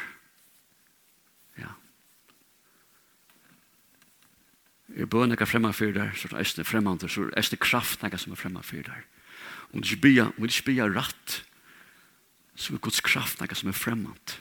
[4.97, 8.01] er bøn nekka fremma fyrir der, så er det fremma fremmander, så er det kraft
[8.01, 9.03] nekka som er fremma fyrir der.
[9.73, 11.43] Om du ikke bia ratt,
[12.55, 14.37] så er Guds kraft nekka som er fremma fremmand.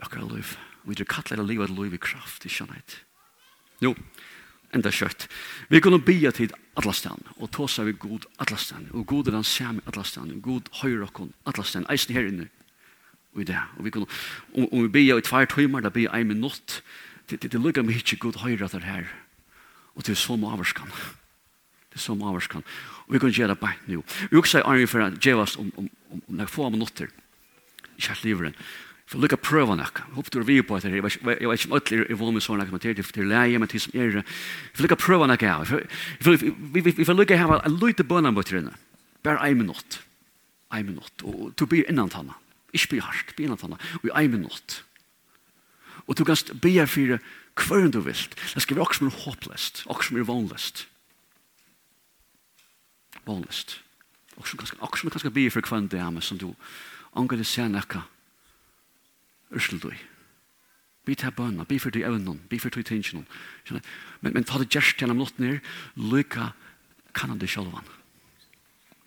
[0.00, 0.56] Akkurat liv.
[0.84, 2.96] Vi er kattleir liv at liv i kraft, i nøyt.
[3.80, 3.94] Jo,
[4.74, 5.28] enda kjøtt.
[5.68, 9.82] Vi kunne bia tid atlastan, og tåsa vi god atlastan, og god er den samme
[9.86, 12.48] atlastan, og god høyre okkon atlastan, eisen her inne,
[13.34, 13.60] og i det.
[13.78, 14.10] Og vi kunne,
[14.54, 16.82] om, om vi bia i tvær tøymar, da bia ei minutt,
[17.30, 19.10] det, det, det lukka mykje god høyre at det her,
[20.00, 20.88] Og det er så maverskan.
[21.92, 22.62] Det er så maverskan.
[23.04, 24.00] Og vi kan gjøre det bare nå.
[24.30, 27.10] Vi også er armen for å gjøre oss om, om, om, om noen få minutter.
[27.98, 28.56] Ikke helt liveren.
[29.10, 30.00] For lukka prøva nok.
[30.14, 30.94] Hopp du er vi på det.
[30.94, 33.98] Jeg vet ikke om alle er vågen med sånne Det er leie, med til som
[34.00, 34.22] er.
[34.72, 35.74] For lukka prøva nok av.
[36.22, 38.72] Vi får lukka hava en lite bønna mot rinne.
[39.20, 40.00] Bare ei minutt.
[40.72, 41.12] Ei minutt.
[41.26, 42.38] Og du blir innan tanna.
[42.72, 43.76] Ikke blir hardt, blir innan tanna.
[44.00, 44.80] Og i ei minutt.
[46.06, 47.18] Og du kan be her for
[47.56, 48.22] hver enn du vil.
[48.54, 50.86] Det skal være også som er håpløst, også som er vanløst.
[53.26, 53.80] Vanløst.
[54.36, 56.52] Også som kanskje blir for hver enn dame som du
[57.16, 58.04] angår det ser nekka
[59.54, 59.90] ørsel du.
[61.06, 63.24] Bi til bønna, bi for du evnen, bi for du tingene.
[64.20, 65.64] Men, men ta det gjerst gjennom nått ned,
[65.96, 66.52] lykka
[67.16, 67.88] kan han det sjølvan.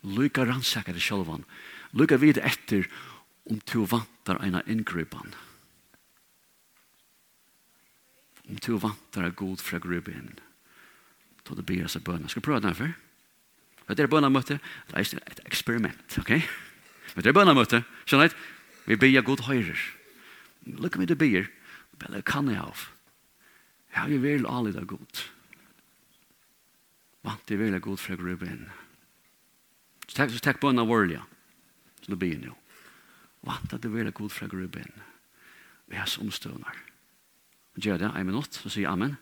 [0.04, 1.46] Lykka rannsaka det sjølvan.
[1.96, 2.88] Lykka vid etter
[3.48, 5.32] om du vantar eina inngripan.
[5.32, 5.53] Lykka
[8.48, 10.34] Om du vantar god fra grubben,
[11.44, 12.94] ta det blir seg bønna Skal vi prøve den her
[13.88, 16.32] Det er bønna møte Det er et eksperiment, ok?
[17.16, 18.36] det er bønna møte Skjønner du
[18.84, 19.76] Vi ber god høyre.
[20.66, 21.46] Lykke mig det ber.
[22.00, 22.88] Men det kan jeg av.
[23.92, 25.22] Jeg har jo vel alle det god.
[27.24, 28.66] Vant det vel er god fra grubben.
[30.04, 31.22] Så takk, så takk bønner vårlige.
[32.02, 32.56] Så nå ber nå.
[33.48, 34.90] Vant det vel er god fra grubben.
[35.88, 36.76] Vi har som støvner.
[37.74, 39.16] Og gjør det en minutt så sier amen.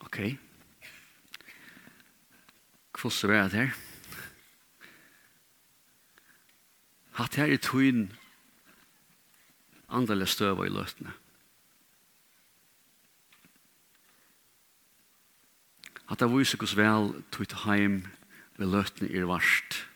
[0.00, 0.18] Ok.
[3.00, 3.76] Hvordan er det her?
[7.20, 8.08] Hatt her i tøyen
[9.88, 11.12] andelig støver i løtene.
[16.10, 18.02] at det viser hvordan vel tog heim
[18.58, 19.86] ved løtene i varst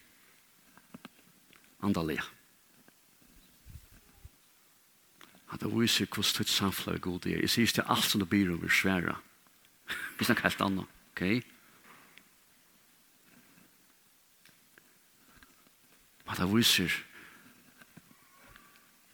[1.83, 2.23] andalega.
[5.53, 7.41] At det viser hvordan tog samfunnet er god er.
[7.41, 9.17] Jeg sier ikke alt som det blir over svære.
[10.19, 11.23] Vi snakker helt annet, ok?
[16.31, 17.05] At det viser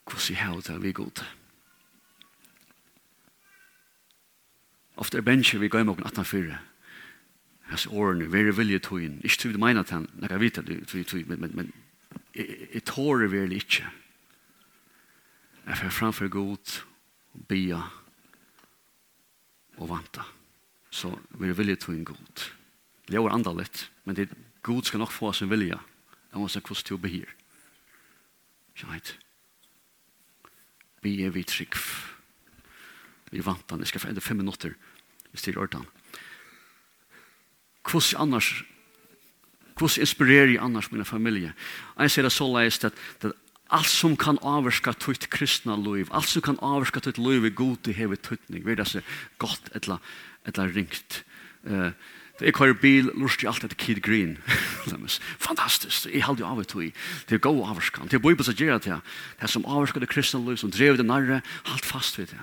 [0.05, 1.25] hvordan jeg har det vi god.
[4.97, 6.70] Ofte er bensjer vi går i morgen 18.4
[7.71, 9.21] hans årene, være vilje tog inn.
[9.25, 11.73] Ikke tog det mener til han, jeg vet at det tog, men, men, men
[12.35, 13.87] jeg tårer vel ikke.
[15.67, 16.81] Jeg får framfor god,
[17.49, 17.81] bia
[19.79, 20.27] og vanta.
[20.91, 22.51] Så være vilje tøyen god.
[23.07, 24.29] Det er andre litt, men det,
[24.63, 25.79] god skal nok få sin vilja.
[26.31, 27.31] Jeg må se hvordan å behir.
[28.75, 28.93] Kjent.
[28.93, 29.17] heit.
[31.03, 31.79] Bia vi trygg.
[33.31, 34.75] Vi vanta, jeg skal få enda fem minutter.
[35.31, 35.87] hvis det er ordan
[37.87, 38.65] hvordan annars,
[39.79, 41.53] hvordan inspirerer jeg annars min familie?
[41.97, 43.33] Og jeg ser det så leist at, at
[43.71, 47.89] alt som kan avvarska tutt kristna liv, alt som kan avvarska tutt liv i god
[47.89, 49.03] i hevet tuttning, vil det se
[49.39, 50.01] godt etla,
[50.47, 51.23] etla ringt.
[51.65, 51.93] Uh,
[52.41, 54.39] Jeg kører bil, lurst jeg alt etter Kid Green.
[55.49, 56.87] Fantastisk, jeg halde jo av et tog.
[57.29, 58.09] Det er god avvarskan.
[58.09, 59.03] Det er bøy på seg gjerra til.
[59.37, 62.41] Det er som avvarskar det kristna liv, som drev det nærre, halt fast ved det.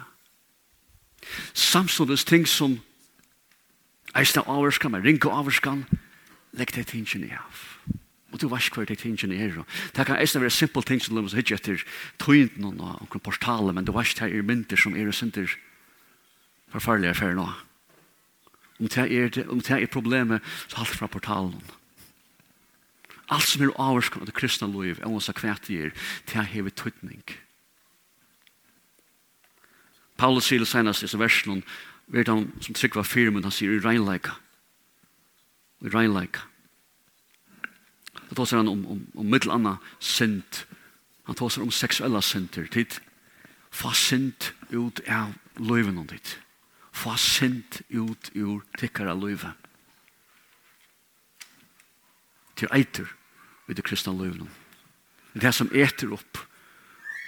[1.57, 2.77] Samståndes ting som
[4.15, 5.85] Eisne avvarskan, men rinko avvarskan,
[6.57, 7.63] legg det tingene i av.
[8.31, 9.55] Og du varsk hver det tingene er.
[9.95, 11.83] Det kan eisne være simpel ting som lømmes hitje etter
[12.19, 15.55] tøynden og noen portaler, men du varsk det er mynter som er sinter
[16.73, 17.47] forfarlige affærer nå.
[18.79, 21.63] Om det er, om det er problemet, så halt fra portalen.
[23.29, 25.95] Alt som er avvarskan av det kristne liv, er også kvært i er,
[26.27, 27.23] det er hevet tøytning.
[30.17, 31.63] Paulus sier det senast i versen
[32.07, 34.37] Vert han som tryggva fyrir, men han sier i regnleika.
[35.83, 36.45] I regnleika.
[38.29, 40.63] Da tåsar han om, om, om mittelanna synd.
[41.27, 42.67] Han tåsar om seksuella synder.
[42.71, 42.99] Tid,
[43.77, 46.37] Få synd ut av løyven om ditt.
[46.95, 49.51] Få synd ut ur tikkara løyve.
[52.57, 53.11] Til eiter
[53.69, 54.47] i det kristna løyven.
[55.33, 56.39] Det er det som eter opp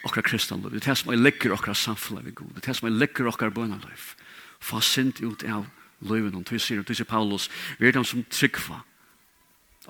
[0.07, 0.79] okra kristna løyve.
[0.79, 2.55] Det er det som er lekker okra samfunnet vi god.
[2.55, 4.15] Det er det som er lekker okra bønaløyve
[4.59, 5.67] få sint ut av
[6.05, 6.35] løyven.
[6.39, 7.49] Og til sier, til sier Paulus,
[7.79, 8.83] vi er dem som tryggva,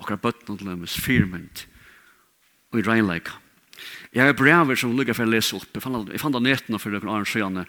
[0.00, 1.66] og er bøtten og lømmes, firmynd,
[2.72, 3.36] og i regnleika.
[4.14, 5.68] Jeg har brever som lukkar for å lese opp.
[5.74, 7.66] Jeg fant av fann nettene for dere annen sjøene,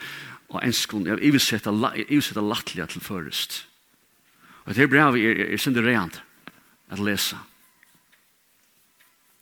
[0.52, 3.62] og enskund, jeg vil sette, jeg sette lattelige til først.
[4.66, 6.20] Og det brevet er, er, er synder rent
[6.92, 7.38] at lese.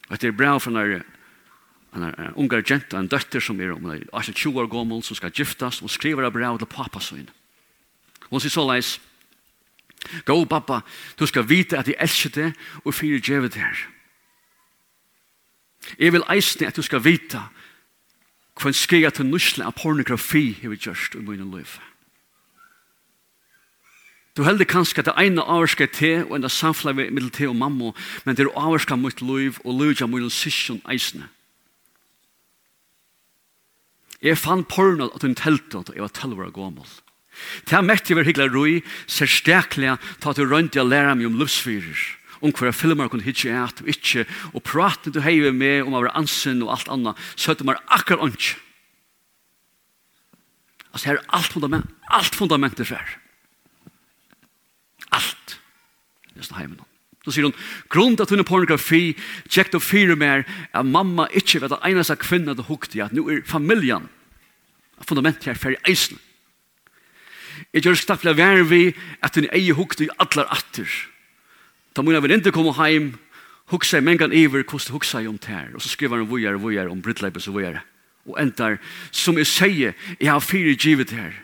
[0.09, 3.89] Og det er brev fra når en, en ungar jenta, en døtter som er om
[3.89, 7.29] 20 år gammel, som skal giftas, og skriver av brev til pappa sin.
[8.29, 8.99] Hun sier så leis,
[10.25, 10.81] Gå, pappa,
[11.19, 13.81] du skal vite at jeg elsker deg og fyrer djevet her.
[15.99, 17.41] Jeg vil eisne at du skal vite
[18.59, 21.77] hva en skreia til nusle av pornografi har vi gjørst i min liv.
[24.35, 27.51] Du heldig kanskje at det ene avvarska er til og enda samfla vi middel til
[27.51, 27.91] og mamma,
[28.23, 31.27] men det er avvarska mot liv og liv av min sysjon eisne.
[34.23, 36.87] Jeg fann porno at hun telte at jeg var telvara gommel.
[37.65, 41.29] Det er mett i rui, hyggelig ser steklig ta til rundt i å lære meg
[41.29, 41.99] om livsfyrer,
[42.41, 46.15] om hver filmer kunne hitje et og ikke, og prate du heive med om hver
[46.15, 47.15] ansyn og alt anna.
[47.35, 48.57] søtte man akkurat ikke.
[50.93, 53.17] Altså her er alt fundament, alt fundamentet for.
[55.11, 55.59] Alt.
[56.33, 56.85] Det er sånn heimen.
[57.25, 57.57] Så sier hun,
[57.91, 59.03] grunn til at hun er pornografi,
[59.51, 63.13] tjekk til fire mer, at mamma ikke vet at eneste kvinne hadde hukt i at
[63.13, 64.07] nå er familien
[65.07, 66.19] fundamentet her for eisen.
[67.73, 68.83] Jeg gjør stappelig vær vi
[69.21, 70.89] at hun eier hukte i allar atter.
[71.93, 73.11] Da må jeg vel ikke komme hjem,
[73.69, 75.69] hukse i mengan iver, hvordan koste hukse i om tær.
[75.75, 77.81] Og så skriver han vujer, og vujar om brittleipes og vujer.
[78.25, 78.79] Og endar,
[79.11, 81.37] som jeg sier, jeg har fire givet her.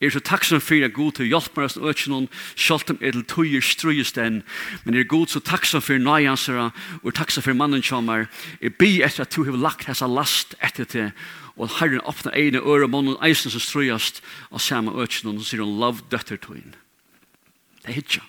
[0.00, 2.98] Jeg er så takksom for at god til hjelp meg og ikke noen, selv om
[3.00, 4.42] jeg tøyer strøyes den,
[4.84, 6.66] men jeg er god så takksom for nøyansere
[7.00, 8.26] og takksom for mannen som er.
[8.60, 11.08] Jeg blir etter at du har lagt hans last etter til,
[11.56, 15.64] og herren åpner egne øre, og noen eisen som strøyast av samme økken, og sier
[15.64, 16.76] hun, love døtter til henne.
[17.80, 18.24] Det er hitja.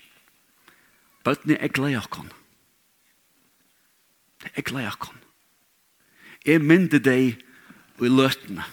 [1.27, 2.31] Bøtene er glad i akkon.
[4.43, 5.19] Det er glad i akkon.
[6.47, 7.35] Jeg mynde deg
[7.99, 8.63] i løtene.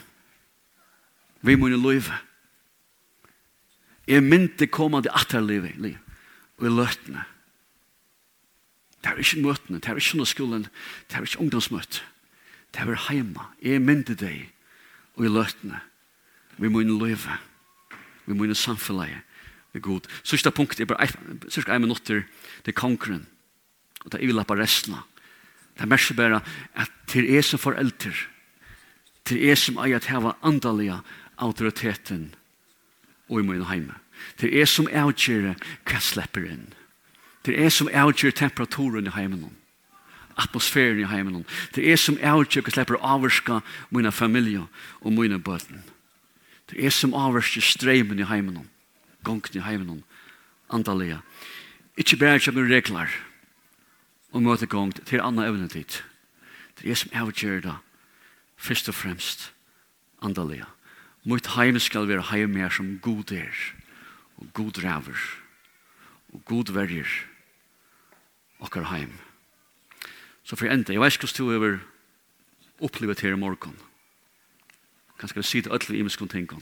[1.43, 2.15] Vi må jo løyve.
[4.07, 5.99] Jeg mynde koma til atterlivet,
[6.57, 7.25] og i løtene.
[9.03, 10.63] Det er ikke møtene, det er ikke noe skolen,
[11.09, 12.14] det er ikke ungdomsmøtene.
[12.75, 13.47] Det er heima.
[13.63, 14.49] Jeg mynte deg
[15.15, 15.79] og i løtene.
[16.59, 17.37] Vi må inn løyve.
[18.25, 19.23] Vi må inn samfunnet.
[19.71, 20.07] Det er god.
[20.23, 21.07] Sørste punkt er bare
[21.51, 22.25] cirka en minutter
[22.63, 23.25] til konkurren.
[24.03, 24.95] Og det er ivelappa resten.
[25.75, 26.41] Det er mest bare
[26.75, 28.15] at til jeg som forelder,
[29.25, 30.99] til jeg som eier til hava andalige
[31.37, 32.33] autoriteten
[33.29, 33.95] og i min heime.
[34.37, 35.55] Til jeg som avgjør
[35.87, 36.67] hva slipper inn.
[37.43, 39.55] Til jeg som avgjør temperaturen i heimen
[40.37, 41.45] atmosfæren i heimen.
[41.75, 43.59] Det er som avtjøk og slipper avvarska
[43.89, 44.65] mine familie
[45.01, 45.83] og mine bøten.
[46.69, 48.69] Det er som avvarska streimen i heimen.
[49.23, 50.03] Gongen i heimen.
[50.69, 51.21] Andalega.
[51.97, 53.11] Ikke bare kjøpne regler
[54.35, 56.01] og møte gongt til anna evne dit.
[56.75, 57.75] Det er som avgjør da.
[58.57, 59.51] Først og fremst
[60.21, 60.67] andalega.
[61.23, 63.55] Mitt heim skal være heim er som god er
[64.37, 65.21] og god ræver
[66.33, 67.07] og god verger
[68.59, 69.13] okkar heim.
[70.45, 73.77] Så for enda, jeg vet ikke hvordan du har opplevet her i morgen.
[75.19, 76.61] Kanskje vi sier til alle imenskene tingene.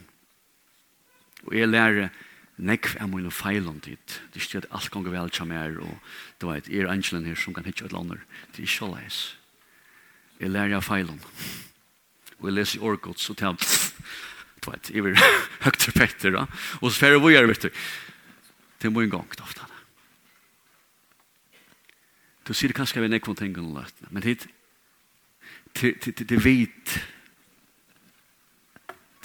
[1.43, 2.13] Og jeg lærer
[2.57, 4.21] nekv er mine feil om dit.
[4.31, 5.97] Det er ikke at alt ganger vel kommer her, og
[6.39, 8.21] det var et er angelen her som kan hitte et lander.
[8.53, 9.36] Det er ikke leis.
[10.39, 11.19] Jeg lærer jeg feil om.
[12.39, 13.67] Og jeg leser i årgått, så tar jeg,
[14.63, 15.19] du vet, jeg vil
[15.65, 17.84] høyt til Petter, og så fer jeg er, vet du.
[18.79, 19.72] Det er mye gang, da, ofte.
[22.47, 24.47] Du sier det kanskje vi nekvom tingene lagt, men hit,
[25.79, 26.99] det er vit,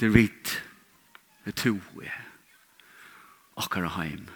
[0.00, 0.54] det er vit,
[1.44, 2.28] det er to, ja
[3.58, 4.28] akkara heim.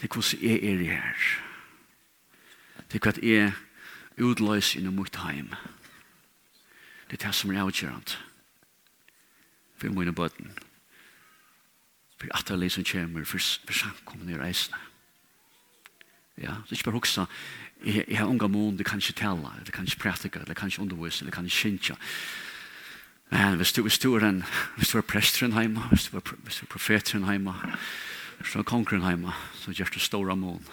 [0.00, 1.18] Det er hvordan jeg er her.
[2.92, 3.52] Det er hva jeg
[4.24, 5.52] utløs inn i mitt heim.
[7.10, 8.16] Det er det som er avgjørende.
[9.76, 10.52] For mine bøten.
[12.20, 14.80] For atterlig som kommer, for, for samkomne i reisene.
[16.40, 17.24] Ja, så ikke bare huksa,
[17.84, 20.68] jeg, jeg har unga mån, det kan ikke tale, det kan ikke praktika, det kan
[20.68, 21.96] ikke undervise, det kan ikke kjentja.
[23.30, 24.44] Men hvis du, hvis du er en,
[24.76, 27.54] hvis du er presteren heima, hvis du er, hvis du er profeteren heima,
[28.40, 30.64] hvis du er konkurren heima, så gjør du stora mån.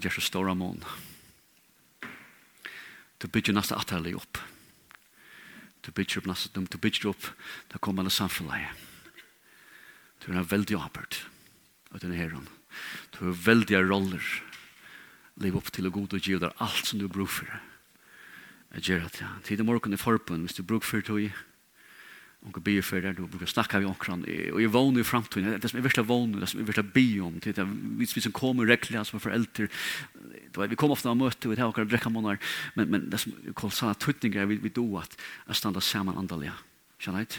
[0.00, 0.80] Gjør du stora mån.
[3.22, 4.40] Du bygger nesten atterlig opp.
[5.82, 7.28] Du bygger opp nesten, du bygger opp,
[7.72, 8.86] da kommer alle samfunnet.
[10.22, 11.24] Du er veldig oppert,
[11.90, 12.48] og den er herren.
[13.14, 14.24] Du har veldige roller.
[15.42, 17.62] Liv opp til å god og gi deg alt som du bruker for.
[18.76, 19.30] Jeg gjør at ja.
[19.44, 21.40] Tid i morgen i forbund, hvis du bruker for tog,
[22.42, 25.70] og be for det, du bruker snakke av omkran, og jeg vågner i fremtiden, det
[25.70, 27.68] som er virkelig vågner, det som er virkelig be om, det er
[28.00, 29.68] vi som kommer rekkelig, som er foreldre,
[30.72, 32.42] vi kommer ofte av møte, vi tar akkurat brekka måneder,
[32.74, 36.56] men, men det som er kolosale tøytninger, vi, vi do at jeg standa sammen andalega,
[36.98, 37.38] kjenner jeg?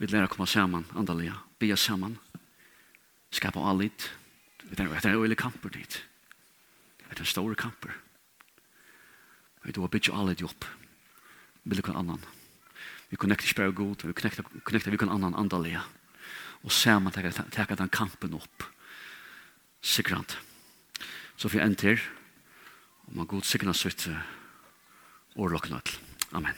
[0.00, 2.16] Vi lærer å komme sammen andalega, be sammen,
[3.36, 4.08] skapa allit,
[4.70, 6.00] Det er, det er veldig kamper dit.
[6.98, 7.94] Det er en stor kamper.
[9.62, 10.64] Vi då bitch alla det upp.
[11.62, 12.20] Vill kan annan.
[13.08, 15.82] Vi connectar inte god, vi connectar connectar vi kan annan andaliga.
[16.62, 18.62] Och ser man ta ta den kampen upp.
[19.80, 20.38] Sigrant.
[21.36, 22.02] Så vi enter.
[23.06, 24.08] Och man god signa sitt
[25.34, 26.00] orloknat.
[26.30, 26.54] Amen.